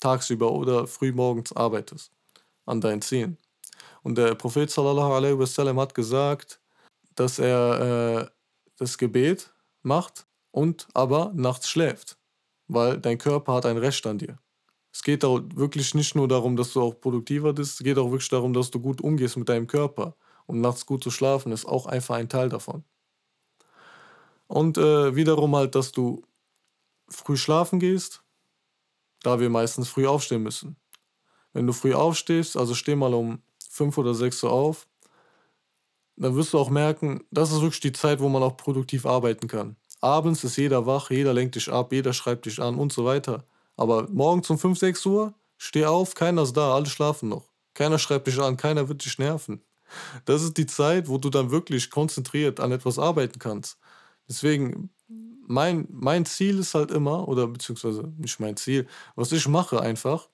tagsüber 0.00 0.52
oder 0.52 0.86
frühmorgens 0.86 1.52
arbeitest 1.52 2.17
an 2.68 2.80
deinen 2.80 3.02
Zielen. 3.02 3.38
Und 4.02 4.16
der 4.16 4.34
Prophet 4.34 4.70
sallallahu 4.70 5.12
alaihi 5.12 5.38
wasallam 5.38 5.80
hat 5.80 5.94
gesagt, 5.94 6.60
dass 7.14 7.38
er 7.38 7.80
äh, 7.80 8.26
das 8.76 8.96
Gebet 8.96 9.52
macht 9.82 10.26
und 10.50 10.86
aber 10.94 11.32
nachts 11.34 11.68
schläft, 11.68 12.16
weil 12.68 12.98
dein 12.98 13.18
Körper 13.18 13.54
hat 13.54 13.66
ein 13.66 13.78
Recht 13.78 14.06
an 14.06 14.18
dir. 14.18 14.38
Es 14.92 15.02
geht 15.02 15.24
auch 15.24 15.40
wirklich 15.54 15.94
nicht 15.94 16.14
nur 16.14 16.28
darum, 16.28 16.56
dass 16.56 16.72
du 16.72 16.82
auch 16.82 17.00
produktiver 17.00 17.52
bist, 17.52 17.74
es 17.74 17.84
geht 17.84 17.98
auch 17.98 18.10
wirklich 18.10 18.30
darum, 18.30 18.52
dass 18.52 18.70
du 18.70 18.80
gut 18.80 19.00
umgehst 19.00 19.36
mit 19.36 19.48
deinem 19.48 19.66
Körper. 19.66 20.14
Und 20.46 20.62
nachts 20.62 20.86
gut 20.86 21.04
zu 21.04 21.10
schlafen 21.10 21.52
ist 21.52 21.66
auch 21.66 21.84
einfach 21.86 22.16
ein 22.16 22.30
Teil 22.30 22.48
davon. 22.48 22.82
Und 24.46 24.78
äh, 24.78 25.14
wiederum 25.14 25.54
halt, 25.54 25.74
dass 25.74 25.92
du 25.92 26.22
früh 27.08 27.36
schlafen 27.36 27.78
gehst, 27.78 28.22
da 29.22 29.40
wir 29.40 29.50
meistens 29.50 29.90
früh 29.90 30.06
aufstehen 30.06 30.42
müssen. 30.42 30.76
Wenn 31.52 31.66
du 31.66 31.72
früh 31.72 31.94
aufstehst, 31.94 32.56
also 32.56 32.74
steh 32.74 32.94
mal 32.94 33.14
um 33.14 33.42
5 33.70 33.96
oder 33.98 34.14
6 34.14 34.44
Uhr 34.44 34.52
auf, 34.52 34.86
dann 36.16 36.34
wirst 36.34 36.52
du 36.52 36.58
auch 36.58 36.70
merken, 36.70 37.24
das 37.30 37.52
ist 37.52 37.60
wirklich 37.60 37.80
die 37.80 37.92
Zeit, 37.92 38.20
wo 38.20 38.28
man 38.28 38.42
auch 38.42 38.56
produktiv 38.56 39.06
arbeiten 39.06 39.46
kann. 39.46 39.76
Abends 40.00 40.44
ist 40.44 40.56
jeder 40.56 40.86
wach, 40.86 41.10
jeder 41.10 41.32
lenkt 41.32 41.54
dich 41.54 41.70
ab, 41.70 41.92
jeder 41.92 42.12
schreibt 42.12 42.46
dich 42.46 42.60
an 42.60 42.76
und 42.76 42.92
so 42.92 43.04
weiter. 43.04 43.44
Aber 43.76 44.08
morgens 44.10 44.50
um 44.50 44.58
5, 44.58 44.78
6 44.78 45.06
Uhr, 45.06 45.34
steh 45.56 45.86
auf, 45.86 46.14
keiner 46.14 46.42
ist 46.42 46.56
da, 46.56 46.74
alle 46.74 46.86
schlafen 46.86 47.28
noch. 47.28 47.48
Keiner 47.74 47.98
schreibt 47.98 48.26
dich 48.26 48.40
an, 48.40 48.56
keiner 48.56 48.88
wird 48.88 49.04
dich 49.04 49.18
nerven. 49.18 49.62
Das 50.24 50.42
ist 50.42 50.56
die 50.56 50.66
Zeit, 50.66 51.08
wo 51.08 51.18
du 51.18 51.30
dann 51.30 51.50
wirklich 51.50 51.90
konzentriert 51.90 52.60
an 52.60 52.72
etwas 52.72 52.98
arbeiten 52.98 53.38
kannst. 53.38 53.78
Deswegen, 54.28 54.90
mein, 55.46 55.86
mein 55.90 56.26
Ziel 56.26 56.58
ist 56.58 56.74
halt 56.74 56.90
immer, 56.90 57.26
oder 57.26 57.46
beziehungsweise 57.46 58.12
nicht 58.18 58.38
mein 58.40 58.56
Ziel, 58.56 58.86
was 59.16 59.32
ich 59.32 59.48
mache 59.48 59.80
einfach, 59.80 60.28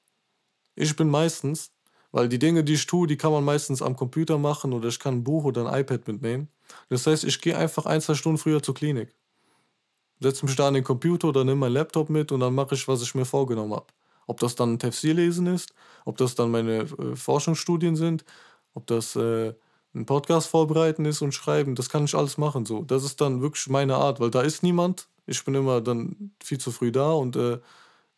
ich 0.76 0.94
bin 0.96 1.08
meistens 1.08 1.74
weil 2.14 2.28
die 2.28 2.38
Dinge, 2.38 2.62
die 2.62 2.74
ich 2.74 2.86
tue, 2.86 3.08
die 3.08 3.16
kann 3.16 3.32
man 3.32 3.42
meistens 3.42 3.82
am 3.82 3.96
Computer 3.96 4.38
machen 4.38 4.72
oder 4.72 4.86
ich 4.86 5.00
kann 5.00 5.14
ein 5.14 5.24
Buch 5.24 5.42
oder 5.42 5.66
ein 5.66 5.80
iPad 5.80 6.06
mitnehmen. 6.06 6.48
Das 6.88 7.08
heißt, 7.08 7.24
ich 7.24 7.40
gehe 7.40 7.58
einfach 7.58 7.86
ein, 7.86 8.00
zwei 8.00 8.14
Stunden 8.14 8.38
früher 8.38 8.62
zur 8.62 8.76
Klinik. 8.76 9.12
Setze 10.20 10.46
mich 10.46 10.54
da 10.54 10.68
an 10.68 10.74
den 10.74 10.84
Computer 10.84 11.30
oder 11.30 11.42
nehme 11.42 11.56
meinen 11.56 11.72
Laptop 11.72 12.10
mit 12.10 12.30
und 12.30 12.38
dann 12.38 12.54
mache 12.54 12.76
ich, 12.76 12.86
was 12.86 13.02
ich 13.02 13.16
mir 13.16 13.24
vorgenommen 13.24 13.72
habe. 13.72 13.86
Ob 14.28 14.38
das 14.38 14.54
dann 14.54 14.74
ein 14.74 14.78
Tefsir 14.78 15.12
lesen 15.12 15.48
ist, 15.48 15.74
ob 16.04 16.16
das 16.16 16.36
dann 16.36 16.52
meine 16.52 16.82
äh, 16.82 17.16
Forschungsstudien 17.16 17.96
sind, 17.96 18.24
ob 18.74 18.86
das 18.86 19.16
äh, 19.16 19.52
ein 19.92 20.06
Podcast 20.06 20.46
vorbereiten 20.46 21.06
ist 21.06 21.20
und 21.20 21.34
schreiben, 21.34 21.74
das 21.74 21.88
kann 21.88 22.04
ich 22.04 22.14
alles 22.14 22.38
machen. 22.38 22.64
So. 22.64 22.84
Das 22.84 23.02
ist 23.02 23.20
dann 23.20 23.42
wirklich 23.42 23.68
meine 23.68 23.96
Art, 23.96 24.20
weil 24.20 24.30
da 24.30 24.42
ist 24.42 24.62
niemand. 24.62 25.08
Ich 25.26 25.44
bin 25.44 25.56
immer 25.56 25.80
dann 25.80 26.30
viel 26.40 26.58
zu 26.58 26.70
früh 26.70 26.92
da 26.92 27.10
und 27.10 27.34
äh, 27.34 27.58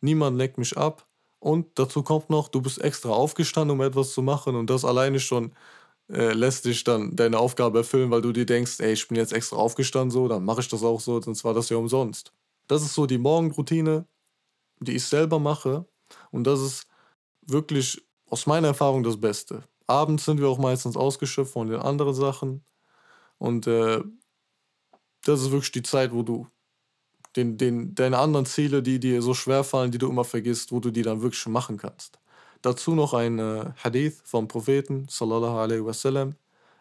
niemand 0.02 0.36
lenkt 0.36 0.58
mich 0.58 0.76
ab. 0.76 1.05
Und 1.38 1.78
dazu 1.78 2.02
kommt 2.02 2.30
noch, 2.30 2.48
du 2.48 2.60
bist 2.62 2.80
extra 2.80 3.10
aufgestanden, 3.10 3.76
um 3.78 3.82
etwas 3.82 4.12
zu 4.12 4.22
machen 4.22 4.56
und 4.56 4.70
das 4.70 4.84
alleine 4.84 5.20
schon 5.20 5.52
äh, 6.08 6.32
lässt 6.32 6.64
dich 6.64 6.84
dann 6.84 7.16
deine 7.16 7.38
Aufgabe 7.38 7.78
erfüllen, 7.78 8.10
weil 8.10 8.22
du 8.22 8.32
dir 8.32 8.46
denkst, 8.46 8.80
ey, 8.80 8.92
ich 8.92 9.08
bin 9.08 9.16
jetzt 9.16 9.32
extra 9.32 9.56
aufgestanden, 9.56 10.10
so, 10.10 10.28
dann 10.28 10.44
mache 10.44 10.60
ich 10.60 10.68
das 10.68 10.82
auch 10.82 11.00
so, 11.00 11.20
sonst 11.20 11.44
war 11.44 11.54
das 11.54 11.68
ja 11.68 11.76
umsonst. 11.76 12.32
Das 12.68 12.82
ist 12.82 12.94
so 12.94 13.06
die 13.06 13.18
Morgenroutine, 13.18 14.06
die 14.80 14.96
ich 14.96 15.04
selber 15.04 15.38
mache 15.38 15.86
und 16.30 16.44
das 16.44 16.60
ist 16.60 16.86
wirklich 17.42 18.02
aus 18.28 18.46
meiner 18.46 18.68
Erfahrung 18.68 19.02
das 19.02 19.20
Beste. 19.20 19.64
Abends 19.86 20.24
sind 20.24 20.40
wir 20.40 20.48
auch 20.48 20.58
meistens 20.58 20.96
ausgeschöpft 20.96 21.52
von 21.52 21.68
den 21.68 21.80
anderen 21.80 22.14
Sachen 22.14 22.64
und 23.38 23.66
äh, 23.66 24.02
das 25.24 25.42
ist 25.42 25.50
wirklich 25.50 25.72
die 25.72 25.82
Zeit, 25.82 26.12
wo 26.12 26.22
du 26.22 26.46
den, 27.36 27.58
den, 27.58 27.94
deine 27.94 28.18
anderen 28.18 28.46
Ziele, 28.46 28.82
die 28.82 28.98
dir 28.98 29.22
so 29.22 29.34
schwer 29.34 29.64
fallen, 29.64 29.90
die 29.90 29.98
du 29.98 30.08
immer 30.08 30.24
vergisst, 30.24 30.72
wo 30.72 30.80
du 30.80 30.90
die 30.90 31.02
dann 31.02 31.22
wirklich 31.22 31.46
machen 31.46 31.76
kannst. 31.76 32.18
Dazu 32.62 32.94
noch 32.94 33.14
ein 33.14 33.38
äh, 33.38 33.66
Hadith 33.82 34.22
vom 34.24 34.48
Propheten, 34.48 35.06
sallallahu 35.08 35.56
alaihi 35.56 35.84
wasallam. 35.84 36.34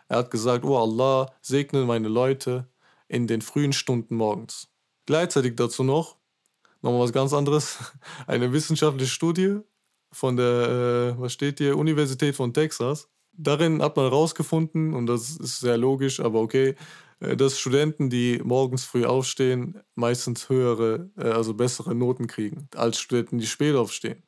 Er 0.07 0.17
hat 0.17 0.31
gesagt, 0.31 0.63
oh 0.63 0.77
Allah, 0.77 1.31
segne 1.41 1.85
meine 1.85 2.07
Leute 2.07 2.67
in 3.07 3.27
den 3.27 3.41
frühen 3.41 3.73
Stunden 3.73 4.15
morgens. 4.15 4.69
Gleichzeitig 5.05 5.55
dazu 5.55 5.83
noch, 5.83 6.17
nochmal 6.81 7.01
was 7.01 7.13
ganz 7.13 7.33
anderes, 7.33 7.77
eine 8.27 8.51
wissenschaftliche 8.53 9.11
Studie 9.11 9.59
von 10.11 10.37
der, 10.37 11.15
äh, 11.17 11.21
was 11.21 11.33
steht 11.33 11.57
hier, 11.57 11.77
Universität 11.77 12.35
von 12.35 12.53
Texas. 12.53 13.09
Darin 13.33 13.81
hat 13.81 13.97
man 13.97 14.05
herausgefunden, 14.05 14.93
und 14.93 15.07
das 15.07 15.31
ist 15.31 15.59
sehr 15.59 15.77
logisch, 15.77 16.21
aber 16.21 16.39
okay, 16.39 16.75
dass 17.19 17.59
Studenten, 17.59 18.09
die 18.09 18.41
morgens 18.43 18.83
früh 18.83 19.05
aufstehen, 19.05 19.81
meistens 19.95 20.49
höhere, 20.49 21.09
äh, 21.17 21.29
also 21.29 21.53
bessere 21.53 21.95
Noten 21.95 22.27
kriegen, 22.27 22.67
als 22.75 22.99
Studenten, 22.99 23.37
die 23.37 23.47
spät 23.47 23.75
aufstehen. 23.75 24.23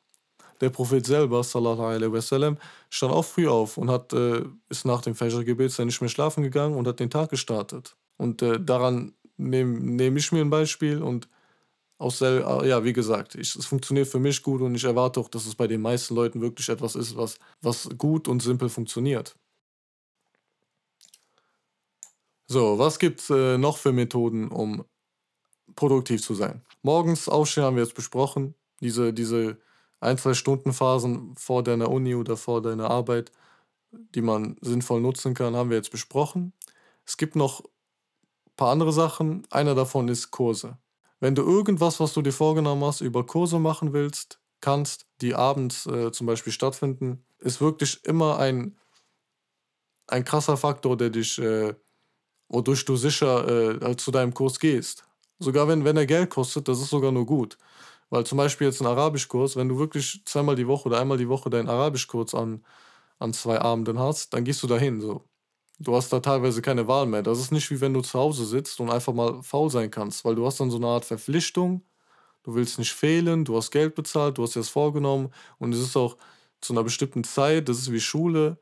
Der 0.60 0.70
Prophet 0.70 1.06
selber, 1.06 1.44
sallallahu 1.44 1.82
alaihi 1.82 2.12
wasallam, 2.12 2.58
stand 2.90 3.12
auch 3.12 3.24
früh 3.24 3.46
auf 3.46 3.76
und 3.76 3.90
hat, 3.90 4.12
äh, 4.12 4.42
ist 4.68 4.84
nach 4.84 5.02
dem 5.02 5.14
Fajr-Gebet 5.14 5.78
nicht 5.80 6.00
mehr 6.00 6.10
schlafen 6.10 6.42
gegangen 6.42 6.74
und 6.76 6.88
hat 6.88 6.98
den 6.98 7.10
Tag 7.10 7.30
gestartet. 7.30 7.96
Und 8.16 8.42
äh, 8.42 8.58
daran 8.60 9.12
nehme 9.36 9.78
nehm 9.78 10.16
ich 10.16 10.32
mir 10.32 10.40
ein 10.40 10.50
Beispiel 10.50 11.02
und 11.02 11.28
aus 11.98 12.20
ja, 12.20 12.84
wie 12.84 12.92
gesagt, 12.92 13.34
ich, 13.34 13.56
es 13.56 13.66
funktioniert 13.66 14.06
für 14.06 14.20
mich 14.20 14.42
gut 14.42 14.60
und 14.60 14.74
ich 14.74 14.84
erwarte 14.84 15.18
auch, 15.18 15.28
dass 15.28 15.46
es 15.46 15.56
bei 15.56 15.66
den 15.66 15.80
meisten 15.80 16.14
Leuten 16.14 16.40
wirklich 16.40 16.68
etwas 16.68 16.94
ist, 16.94 17.16
was, 17.16 17.40
was 17.60 17.88
gut 17.98 18.28
und 18.28 18.40
simpel 18.40 18.68
funktioniert. 18.68 19.36
So, 22.50 22.78
was 22.78 22.98
gibt 22.98 23.20
es 23.20 23.28
äh, 23.28 23.58
noch 23.58 23.76
für 23.76 23.92
Methoden, 23.92 24.48
um 24.48 24.84
produktiv 25.76 26.22
zu 26.22 26.34
sein? 26.34 26.64
Morgens 26.82 27.28
aufstehen 27.28 27.64
haben 27.64 27.76
wir 27.76 27.82
jetzt 27.82 27.94
besprochen. 27.94 28.54
Diese, 28.80 29.12
diese 29.12 29.58
ein, 30.00 30.16
zwei 30.16 30.32
Stunden 30.32 30.72
Phasen 30.72 31.34
vor 31.36 31.62
deiner 31.62 31.90
Uni 31.90 32.14
oder 32.14 32.38
vor 32.38 32.62
deiner 32.62 32.90
Arbeit, 32.90 33.32
die 33.92 34.22
man 34.22 34.56
sinnvoll 34.62 35.02
nutzen 35.02 35.34
kann, 35.34 35.56
haben 35.56 35.68
wir 35.68 35.76
jetzt 35.76 35.90
besprochen. 35.90 36.54
Es 37.04 37.18
gibt 37.18 37.36
noch 37.36 37.60
ein 37.60 38.56
paar 38.56 38.70
andere 38.70 38.94
Sachen. 38.94 39.46
Einer 39.50 39.74
davon 39.74 40.08
ist 40.08 40.30
Kurse. 40.30 40.78
Wenn 41.20 41.34
du 41.34 41.42
irgendwas, 41.42 42.00
was 42.00 42.14
du 42.14 42.22
dir 42.22 42.32
vorgenommen 42.32 42.84
hast, 42.84 43.02
über 43.02 43.26
Kurse 43.26 43.58
machen 43.58 43.92
willst, 43.92 44.40
kannst, 44.62 45.06
die 45.20 45.34
abends 45.34 45.84
äh, 45.86 46.12
zum 46.12 46.26
Beispiel 46.26 46.52
stattfinden, 46.52 47.26
ist 47.40 47.60
wirklich 47.60 48.04
immer 48.06 48.38
ein, 48.38 48.78
ein 50.06 50.24
krasser 50.24 50.56
Faktor, 50.56 50.96
der 50.96 51.10
dich 51.10 51.38
äh, 51.38 51.74
wodurch 52.48 52.84
du 52.84 52.96
sicher 52.96 53.82
äh, 53.82 53.96
zu 53.96 54.10
deinem 54.10 54.34
Kurs 54.34 54.58
gehst. 54.58 55.04
Sogar 55.38 55.68
wenn, 55.68 55.84
wenn 55.84 55.96
er 55.96 56.06
Geld 56.06 56.30
kostet, 56.30 56.68
das 56.68 56.80
ist 56.80 56.90
sogar 56.90 57.12
nur 57.12 57.26
gut. 57.26 57.58
Weil 58.10 58.24
zum 58.24 58.38
Beispiel 58.38 58.66
jetzt 58.66 58.80
ein 58.80 58.86
Arabischkurs, 58.86 59.56
wenn 59.56 59.68
du 59.68 59.78
wirklich 59.78 60.22
zweimal 60.24 60.56
die 60.56 60.66
Woche 60.66 60.88
oder 60.88 61.00
einmal 61.00 61.18
die 61.18 61.28
Woche 61.28 61.50
deinen 61.50 61.68
Arabischkurs 61.68 62.34
an, 62.34 62.64
an 63.18 63.32
zwei 63.34 63.60
Abenden 63.60 63.98
hast, 63.98 64.32
dann 64.34 64.44
gehst 64.44 64.62
du 64.62 64.66
dahin. 64.66 65.00
So. 65.00 65.24
Du 65.78 65.94
hast 65.94 66.12
da 66.12 66.20
teilweise 66.20 66.62
keine 66.62 66.88
Wahl 66.88 67.06
mehr. 67.06 67.22
Das 67.22 67.38
ist 67.38 67.52
nicht 67.52 67.70
wie 67.70 67.80
wenn 67.80 67.94
du 67.94 68.00
zu 68.00 68.18
Hause 68.18 68.44
sitzt 68.46 68.80
und 68.80 68.90
einfach 68.90 69.12
mal 69.12 69.42
faul 69.42 69.70
sein 69.70 69.90
kannst, 69.90 70.24
weil 70.24 70.34
du 70.34 70.46
hast 70.46 70.58
dann 70.60 70.70
so 70.70 70.78
eine 70.78 70.86
Art 70.88 71.04
Verpflichtung. 71.04 71.82
Du 72.42 72.54
willst 72.54 72.78
nicht 72.78 72.92
fehlen, 72.92 73.44
du 73.44 73.56
hast 73.56 73.70
Geld 73.70 73.94
bezahlt, 73.94 74.38
du 74.38 74.42
hast 74.42 74.56
dir 74.56 74.60
das 74.60 74.70
vorgenommen 74.70 75.30
und 75.58 75.74
es 75.74 75.80
ist 75.80 75.96
auch 75.96 76.16
zu 76.60 76.72
einer 76.72 76.82
bestimmten 76.84 77.24
Zeit, 77.24 77.68
das 77.68 77.78
ist 77.78 77.92
wie 77.92 78.00
Schule. 78.00 78.58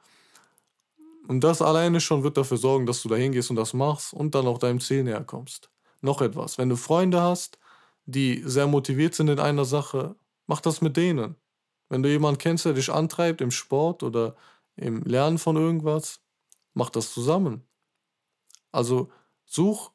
Und 1.26 1.40
das 1.40 1.60
alleine 1.60 2.00
schon 2.00 2.22
wird 2.22 2.36
dafür 2.36 2.56
sorgen, 2.56 2.86
dass 2.86 3.02
du 3.02 3.08
da 3.08 3.16
hingehst 3.16 3.50
und 3.50 3.56
das 3.56 3.74
machst 3.74 4.12
und 4.12 4.34
dann 4.34 4.46
auch 4.46 4.58
deinem 4.58 4.80
Ziel 4.80 5.02
näher 5.02 5.24
kommst. 5.24 5.70
Noch 6.00 6.20
etwas, 6.20 6.58
wenn 6.58 6.68
du 6.68 6.76
Freunde 6.76 7.20
hast, 7.20 7.58
die 8.04 8.42
sehr 8.44 8.66
motiviert 8.66 9.14
sind 9.14 9.28
in 9.28 9.40
einer 9.40 9.64
Sache, 9.64 10.14
mach 10.46 10.60
das 10.60 10.80
mit 10.80 10.96
denen. 10.96 11.36
Wenn 11.88 12.02
du 12.02 12.08
jemanden 12.08 12.38
kennst, 12.38 12.64
der 12.64 12.74
dich 12.74 12.90
antreibt 12.90 13.40
im 13.40 13.50
Sport 13.50 14.02
oder 14.02 14.36
im 14.76 15.02
Lernen 15.02 15.38
von 15.38 15.56
irgendwas, 15.56 16.20
mach 16.74 16.90
das 16.90 17.12
zusammen. 17.12 17.66
Also 18.70 19.10
such 19.46 19.90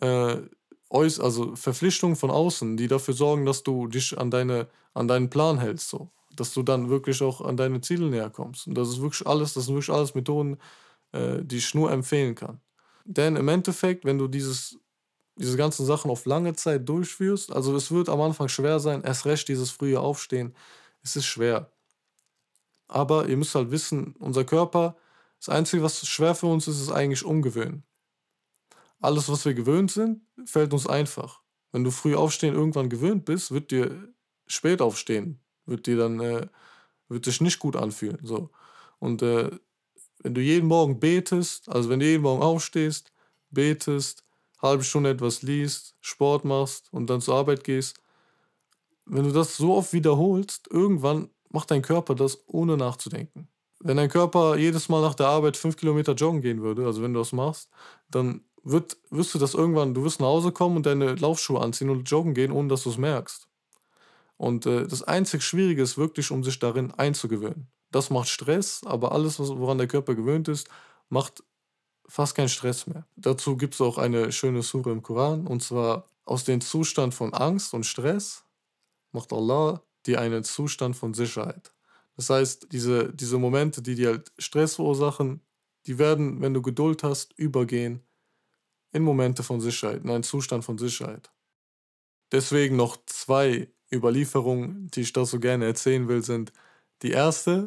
äh, 0.00 0.42
also 0.90 1.56
Verpflichtungen 1.56 2.14
von 2.14 2.30
außen, 2.30 2.76
die 2.76 2.86
dafür 2.86 3.14
sorgen, 3.14 3.46
dass 3.46 3.64
du 3.64 3.88
dich 3.88 4.16
an, 4.16 4.30
deine, 4.30 4.68
an 4.92 5.08
deinen 5.08 5.28
Plan 5.30 5.58
hältst. 5.58 5.88
So 5.88 6.10
dass 6.36 6.52
du 6.54 6.62
dann 6.62 6.88
wirklich 6.88 7.22
auch 7.22 7.40
an 7.40 7.56
deine 7.56 7.80
Ziele 7.80 8.08
näher 8.08 8.30
kommst. 8.30 8.66
Und 8.66 8.74
das 8.74 8.88
ist 8.88 9.00
wirklich 9.00 9.26
alles, 9.26 9.54
das 9.54 9.66
sind 9.66 9.74
wirklich 9.74 9.94
alles 9.94 10.14
Methoden, 10.14 10.58
äh, 11.12 11.38
die 11.42 11.58
ich 11.58 11.74
nur 11.74 11.90
empfehlen 11.90 12.34
kann. 12.34 12.60
Denn 13.04 13.36
im 13.36 13.48
Endeffekt, 13.48 14.04
wenn 14.04 14.18
du 14.18 14.28
dieses, 14.28 14.78
diese 15.36 15.56
ganzen 15.56 15.84
Sachen 15.84 16.10
auf 16.10 16.26
lange 16.26 16.54
Zeit 16.54 16.88
durchführst, 16.88 17.52
also 17.52 17.74
es 17.76 17.90
wird 17.90 18.08
am 18.08 18.20
Anfang 18.20 18.48
schwer 18.48 18.80
sein, 18.80 19.02
erst 19.02 19.26
recht 19.26 19.48
dieses 19.48 19.70
frühe 19.70 20.00
Aufstehen, 20.00 20.54
es 21.02 21.16
ist 21.16 21.26
schwer. 21.26 21.70
Aber 22.88 23.28
ihr 23.28 23.36
müsst 23.36 23.54
halt 23.54 23.70
wissen, 23.70 24.14
unser 24.18 24.44
Körper, 24.44 24.96
das 25.38 25.48
Einzige, 25.48 25.82
was 25.82 26.06
schwer 26.06 26.34
für 26.34 26.46
uns 26.46 26.68
ist, 26.68 26.80
ist 26.80 26.90
eigentlich 26.90 27.24
umgewöhnen. 27.24 27.84
Alles, 29.00 29.28
was 29.28 29.44
wir 29.44 29.52
gewöhnt 29.52 29.90
sind, 29.90 30.22
fällt 30.46 30.72
uns 30.72 30.86
einfach. 30.86 31.42
Wenn 31.72 31.84
du 31.84 31.90
früh 31.90 32.14
aufstehen 32.14 32.54
irgendwann 32.54 32.88
gewöhnt 32.88 33.26
bist, 33.26 33.50
wird 33.50 33.70
dir 33.70 34.14
spät 34.46 34.80
aufstehen 34.80 35.43
wird 35.66 35.86
dir 35.86 35.96
dann, 35.96 36.20
äh, 36.20 36.46
wird 37.08 37.24
sich 37.24 37.40
nicht 37.40 37.58
gut 37.58 37.76
anfühlen. 37.76 38.20
So. 38.22 38.50
Und 38.98 39.22
äh, 39.22 39.50
wenn 40.22 40.34
du 40.34 40.40
jeden 40.40 40.68
Morgen 40.68 41.00
betest, 41.00 41.68
also 41.68 41.88
wenn 41.90 42.00
du 42.00 42.06
jeden 42.06 42.22
Morgen 42.22 42.42
aufstehst, 42.42 43.12
betest, 43.50 44.24
halbe 44.60 44.84
Stunde 44.84 45.10
etwas 45.10 45.42
liest, 45.42 45.94
Sport 46.00 46.44
machst 46.44 46.92
und 46.92 47.08
dann 47.08 47.20
zur 47.20 47.36
Arbeit 47.36 47.64
gehst, 47.64 47.98
wenn 49.06 49.24
du 49.24 49.32
das 49.32 49.56
so 49.56 49.74
oft 49.74 49.92
wiederholst, 49.92 50.68
irgendwann 50.70 51.28
macht 51.50 51.70
dein 51.70 51.82
Körper 51.82 52.14
das 52.14 52.42
ohne 52.46 52.76
nachzudenken. 52.76 53.48
Wenn 53.80 53.98
dein 53.98 54.08
Körper 54.08 54.56
jedes 54.56 54.88
Mal 54.88 55.02
nach 55.02 55.14
der 55.14 55.26
Arbeit 55.26 55.56
fünf 55.56 55.76
Kilometer 55.76 56.14
joggen 56.14 56.40
gehen 56.40 56.62
würde, 56.62 56.86
also 56.86 57.02
wenn 57.02 57.12
du 57.12 57.20
das 57.20 57.32
machst, 57.32 57.68
dann 58.10 58.42
wird, 58.62 58.96
wirst 59.10 59.34
du 59.34 59.38
das 59.38 59.52
irgendwann, 59.54 59.92
du 59.92 60.02
wirst 60.04 60.20
nach 60.20 60.28
Hause 60.28 60.52
kommen 60.52 60.76
und 60.76 60.86
deine 60.86 61.14
Laufschuhe 61.14 61.60
anziehen 61.60 61.90
und 61.90 62.10
joggen 62.10 62.32
gehen, 62.32 62.50
ohne 62.50 62.68
dass 62.68 62.84
du 62.84 62.90
es 62.90 62.98
merkst. 62.98 63.46
Und 64.44 64.66
äh, 64.66 64.86
das 64.86 65.02
einzig 65.02 65.42
Schwierige 65.42 65.80
ist 65.80 65.96
wirklich, 65.96 66.30
um 66.30 66.44
sich 66.44 66.58
darin 66.58 66.90
einzugewöhnen. 66.90 67.68
Das 67.90 68.10
macht 68.10 68.28
Stress, 68.28 68.82
aber 68.84 69.12
alles, 69.12 69.38
woran 69.38 69.78
der 69.78 69.86
Körper 69.86 70.14
gewöhnt 70.14 70.48
ist, 70.48 70.68
macht 71.08 71.42
fast 72.06 72.34
keinen 72.34 72.50
Stress 72.50 72.86
mehr. 72.86 73.06
Dazu 73.16 73.56
gibt 73.56 73.72
es 73.72 73.80
auch 73.80 73.96
eine 73.96 74.32
schöne 74.32 74.62
Sure 74.62 74.92
im 74.92 75.02
Koran, 75.02 75.46
und 75.46 75.62
zwar 75.62 76.10
aus 76.26 76.44
dem 76.44 76.60
Zustand 76.60 77.14
von 77.14 77.32
Angst 77.32 77.72
und 77.72 77.86
Stress 77.86 78.44
macht 79.12 79.32
Allah 79.32 79.80
dir 80.04 80.20
einen 80.20 80.44
Zustand 80.44 80.94
von 80.94 81.14
Sicherheit. 81.14 81.72
Das 82.14 82.28
heißt, 82.28 82.66
diese, 82.70 83.14
diese 83.14 83.38
Momente, 83.38 83.80
die 83.80 83.94
dir 83.94 84.08
halt 84.08 84.30
Stress 84.38 84.74
verursachen, 84.74 85.40
die 85.86 85.96
werden, 85.96 86.42
wenn 86.42 86.52
du 86.52 86.60
Geduld 86.60 87.02
hast, 87.02 87.32
übergehen 87.38 88.02
in 88.92 89.04
Momente 89.04 89.42
von 89.42 89.62
Sicherheit, 89.62 90.04
in 90.04 90.10
einen 90.10 90.22
Zustand 90.22 90.66
von 90.66 90.76
Sicherheit. 90.76 91.32
Deswegen 92.30 92.76
noch 92.76 92.98
zwei 93.06 93.70
Überlieferungen, 93.94 94.88
die 94.88 95.02
ich 95.02 95.12
da 95.12 95.24
so 95.24 95.38
gerne 95.40 95.66
erzählen 95.66 96.08
will, 96.08 96.22
sind 96.22 96.52
die 97.02 97.10
erste, 97.10 97.66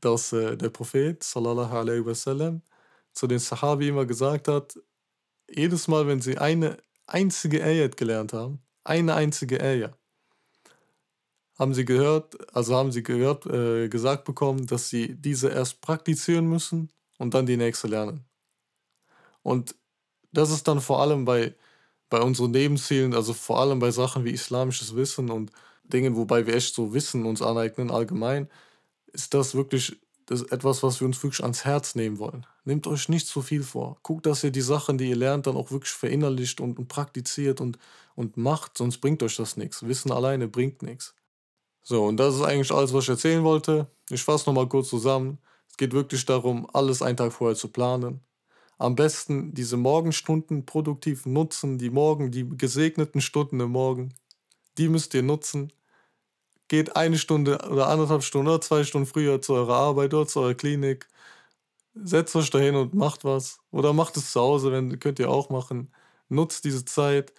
dass 0.00 0.32
äh, 0.32 0.56
der 0.56 0.70
Prophet 0.70 1.22
sallallahu 1.22 1.76
alaihi 1.76 2.04
wasallam 2.04 2.62
zu 3.12 3.26
den 3.26 3.38
Sahabi 3.38 3.88
immer 3.88 4.06
gesagt 4.06 4.48
hat, 4.48 4.78
jedes 5.48 5.88
Mal, 5.88 6.06
wenn 6.06 6.20
sie 6.20 6.38
eine 6.38 6.78
einzige 7.06 7.62
Ayat 7.62 7.96
gelernt 7.96 8.32
haben, 8.32 8.60
eine 8.84 9.14
einzige 9.14 9.60
Ayat, 9.60 9.96
haben 11.58 11.74
sie 11.74 11.84
gehört, 11.84 12.54
also 12.54 12.74
haben 12.74 12.92
sie 12.92 13.02
gehört, 13.02 13.46
äh, 13.46 13.88
gesagt 13.88 14.24
bekommen, 14.24 14.66
dass 14.66 14.88
sie 14.88 15.14
diese 15.14 15.48
erst 15.50 15.80
praktizieren 15.80 16.46
müssen 16.46 16.90
und 17.18 17.34
dann 17.34 17.46
die 17.46 17.56
nächste 17.56 17.86
lernen. 17.88 18.24
Und 19.42 19.76
das 20.32 20.50
ist 20.50 20.66
dann 20.66 20.80
vor 20.80 21.00
allem 21.00 21.24
bei, 21.24 21.54
bei 22.14 22.22
unseren 22.22 22.52
Lebenszielen, 22.52 23.12
also 23.12 23.32
vor 23.34 23.60
allem 23.60 23.80
bei 23.80 23.90
Sachen 23.90 24.24
wie 24.24 24.30
islamisches 24.30 24.94
Wissen 24.94 25.30
und 25.30 25.50
Dingen, 25.82 26.14
wobei 26.14 26.46
wir 26.46 26.54
echt 26.54 26.72
so 26.72 26.94
Wissen 26.94 27.26
uns 27.26 27.42
aneignen 27.42 27.90
allgemein, 27.90 28.48
ist 29.12 29.34
das 29.34 29.56
wirklich 29.56 29.98
das 30.26 30.42
ist 30.42 30.52
etwas, 30.52 30.82
was 30.82 31.00
wir 31.00 31.06
uns 31.06 31.22
wirklich 31.22 31.42
ans 31.42 31.64
Herz 31.64 31.96
nehmen 31.96 32.18
wollen. 32.18 32.46
Nehmt 32.64 32.86
euch 32.86 33.08
nicht 33.10 33.26
zu 33.26 33.42
viel 33.42 33.62
vor. 33.62 33.98
Guckt, 34.02 34.24
dass 34.24 34.42
ihr 34.44 34.52
die 34.52 34.62
Sachen, 34.62 34.96
die 34.96 35.10
ihr 35.10 35.16
lernt, 35.16 35.46
dann 35.46 35.56
auch 35.56 35.70
wirklich 35.70 35.90
verinnerlicht 35.90 36.60
und, 36.60 36.78
und 36.78 36.88
praktiziert 36.88 37.60
und, 37.60 37.78
und 38.14 38.36
macht, 38.38 38.78
sonst 38.78 38.98
bringt 38.98 39.22
euch 39.22 39.36
das 39.36 39.58
nichts. 39.58 39.86
Wissen 39.86 40.12
alleine 40.12 40.48
bringt 40.48 40.82
nichts. 40.82 41.14
So, 41.82 42.06
und 42.06 42.16
das 42.16 42.36
ist 42.36 42.42
eigentlich 42.42 42.72
alles, 42.72 42.94
was 42.94 43.04
ich 43.04 43.10
erzählen 43.10 43.44
wollte. 43.44 43.88
Ich 44.08 44.22
fasse 44.22 44.48
nochmal 44.48 44.68
kurz 44.68 44.88
zusammen. 44.88 45.38
Es 45.68 45.76
geht 45.76 45.92
wirklich 45.92 46.24
darum, 46.24 46.66
alles 46.72 47.02
einen 47.02 47.18
Tag 47.18 47.34
vorher 47.34 47.56
zu 47.56 47.68
planen. 47.68 48.20
Am 48.84 48.96
besten 48.96 49.54
diese 49.54 49.76
Morgenstunden 49.76 50.66
produktiv 50.66 51.26
nutzen, 51.26 51.78
die 51.78 51.90
Morgen, 51.90 52.30
die 52.30 52.46
gesegneten 52.48 53.20
Stunden 53.20 53.60
im 53.60 53.70
Morgen. 53.70 54.14
Die 54.78 54.88
müsst 54.88 55.14
ihr 55.14 55.22
nutzen 55.22 55.72
geht 56.68 56.96
eine 56.96 57.18
Stunde 57.18 57.58
oder 57.70 57.88
anderthalb 57.88 58.22
Stunden 58.22 58.48
oder 58.48 58.60
zwei 58.60 58.84
Stunden 58.84 59.06
früher 59.06 59.40
zu 59.40 59.54
eurer 59.54 59.76
Arbeit 59.76 60.14
oder 60.14 60.26
zu 60.26 60.40
eurer 60.40 60.54
Klinik. 60.54 61.08
Setzt 61.94 62.34
euch 62.36 62.50
dahin 62.50 62.74
und 62.76 62.94
macht 62.94 63.24
was. 63.24 63.60
Oder 63.70 63.92
macht 63.92 64.16
es 64.16 64.32
zu 64.32 64.40
Hause, 64.40 64.72
wenn 64.72 64.98
könnt 64.98 65.18
ihr 65.18 65.30
auch 65.30 65.50
machen. 65.50 65.92
Nutzt 66.28 66.64
diese 66.64 66.84
Zeit. 66.84 67.32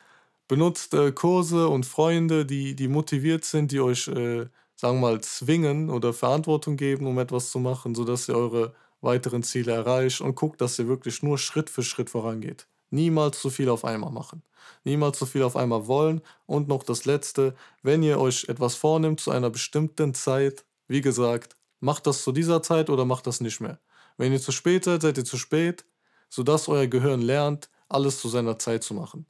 Benutzt 0.47 0.93
äh, 0.93 1.11
Kurse 1.11 1.67
und 1.69 1.85
Freunde, 1.85 2.45
die, 2.45 2.75
die 2.75 2.87
motiviert 2.87 3.45
sind, 3.45 3.71
die 3.71 3.81
euch, 3.81 4.07
äh, 4.07 4.47
sagen 4.75 4.99
wir 4.99 5.09
mal, 5.09 5.21
zwingen 5.21 5.89
oder 5.89 6.13
Verantwortung 6.13 6.77
geben, 6.77 7.07
um 7.07 7.17
etwas 7.19 7.51
zu 7.51 7.59
machen, 7.59 7.95
sodass 7.95 8.29
ihr 8.29 8.37
eure 8.37 8.75
weiteren 9.05 9.43
Ziele 9.43 9.71
erreicht 9.71 10.19
und 10.21 10.35
guckt, 10.35 10.59
dass 10.59 10.77
ihr 10.77 10.87
wirklich 10.87 11.23
nur 11.23 11.37
Schritt 11.37 11.69
für 11.69 11.83
Schritt 11.83 12.09
vorangeht. 12.09 12.67
Niemals 12.89 13.39
zu 13.39 13.49
viel 13.49 13.69
auf 13.69 13.85
einmal 13.85 14.11
machen. 14.11 14.43
Niemals 14.83 15.17
zu 15.17 15.25
viel 15.25 15.43
auf 15.43 15.55
einmal 15.55 15.87
wollen. 15.87 16.21
Und 16.45 16.67
noch 16.67 16.83
das 16.83 17.05
Letzte, 17.05 17.55
wenn 17.81 18.03
ihr 18.03 18.19
euch 18.19 18.45
etwas 18.49 18.75
vornimmt 18.75 19.19
zu 19.19 19.31
einer 19.31 19.49
bestimmten 19.49 20.13
Zeit, 20.13 20.65
wie 20.87 21.01
gesagt, 21.01 21.55
macht 21.79 22.07
das 22.07 22.23
zu 22.23 22.31
dieser 22.31 22.61
Zeit 22.61 22.89
oder 22.89 23.05
macht 23.05 23.27
das 23.27 23.41
nicht 23.41 23.61
mehr. 23.61 23.79
Wenn 24.17 24.31
ihr 24.31 24.41
zu 24.41 24.51
spät 24.51 24.85
seid, 24.85 25.01
seid 25.01 25.17
ihr 25.17 25.25
zu 25.25 25.37
spät, 25.37 25.85
sodass 26.29 26.67
euer 26.67 26.87
Gehirn 26.87 27.21
lernt, 27.21 27.69
alles 27.89 28.19
zu 28.19 28.29
seiner 28.29 28.59
Zeit 28.59 28.83
zu 28.83 28.93
machen. 28.93 29.25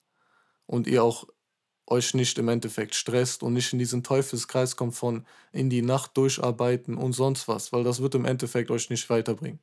Und 0.65 0.88
ihr 0.88 1.03
auch 1.03 1.27
euch 1.87 2.13
nicht 2.13 2.37
im 2.37 2.49
Endeffekt 2.49 2.95
stresst 2.95 3.43
und 3.43 3.53
nicht 3.53 3.71
in 3.73 3.79
diesen 3.79 4.03
Teufelskreis 4.03 4.75
kommt 4.75 4.95
von 4.95 5.25
in 5.51 5.69
die 5.69 5.81
Nacht 5.81 6.17
durcharbeiten 6.17 6.95
und 6.95 7.13
sonst 7.13 7.47
was, 7.47 7.71
weil 7.71 7.83
das 7.83 8.01
wird 8.01 8.15
im 8.15 8.25
Endeffekt 8.25 8.71
euch 8.71 8.89
nicht 8.89 9.09
weiterbringen. 9.09 9.59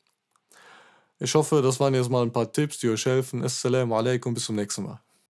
Ich 1.19 1.35
hoffe, 1.35 1.63
das 1.63 1.79
waren 1.79 1.95
jetzt 1.95 2.11
mal 2.11 2.23
ein 2.23 2.33
paar 2.33 2.53
Tipps, 2.53 2.79
die 2.79 2.89
euch 2.89 3.07
helfen. 3.07 3.45
Assalamu 3.45 3.95
alaikum, 3.95 4.35
bis 4.35 4.45
zum 4.45 4.57
nächsten 4.57 4.85
Mal. 4.85 5.01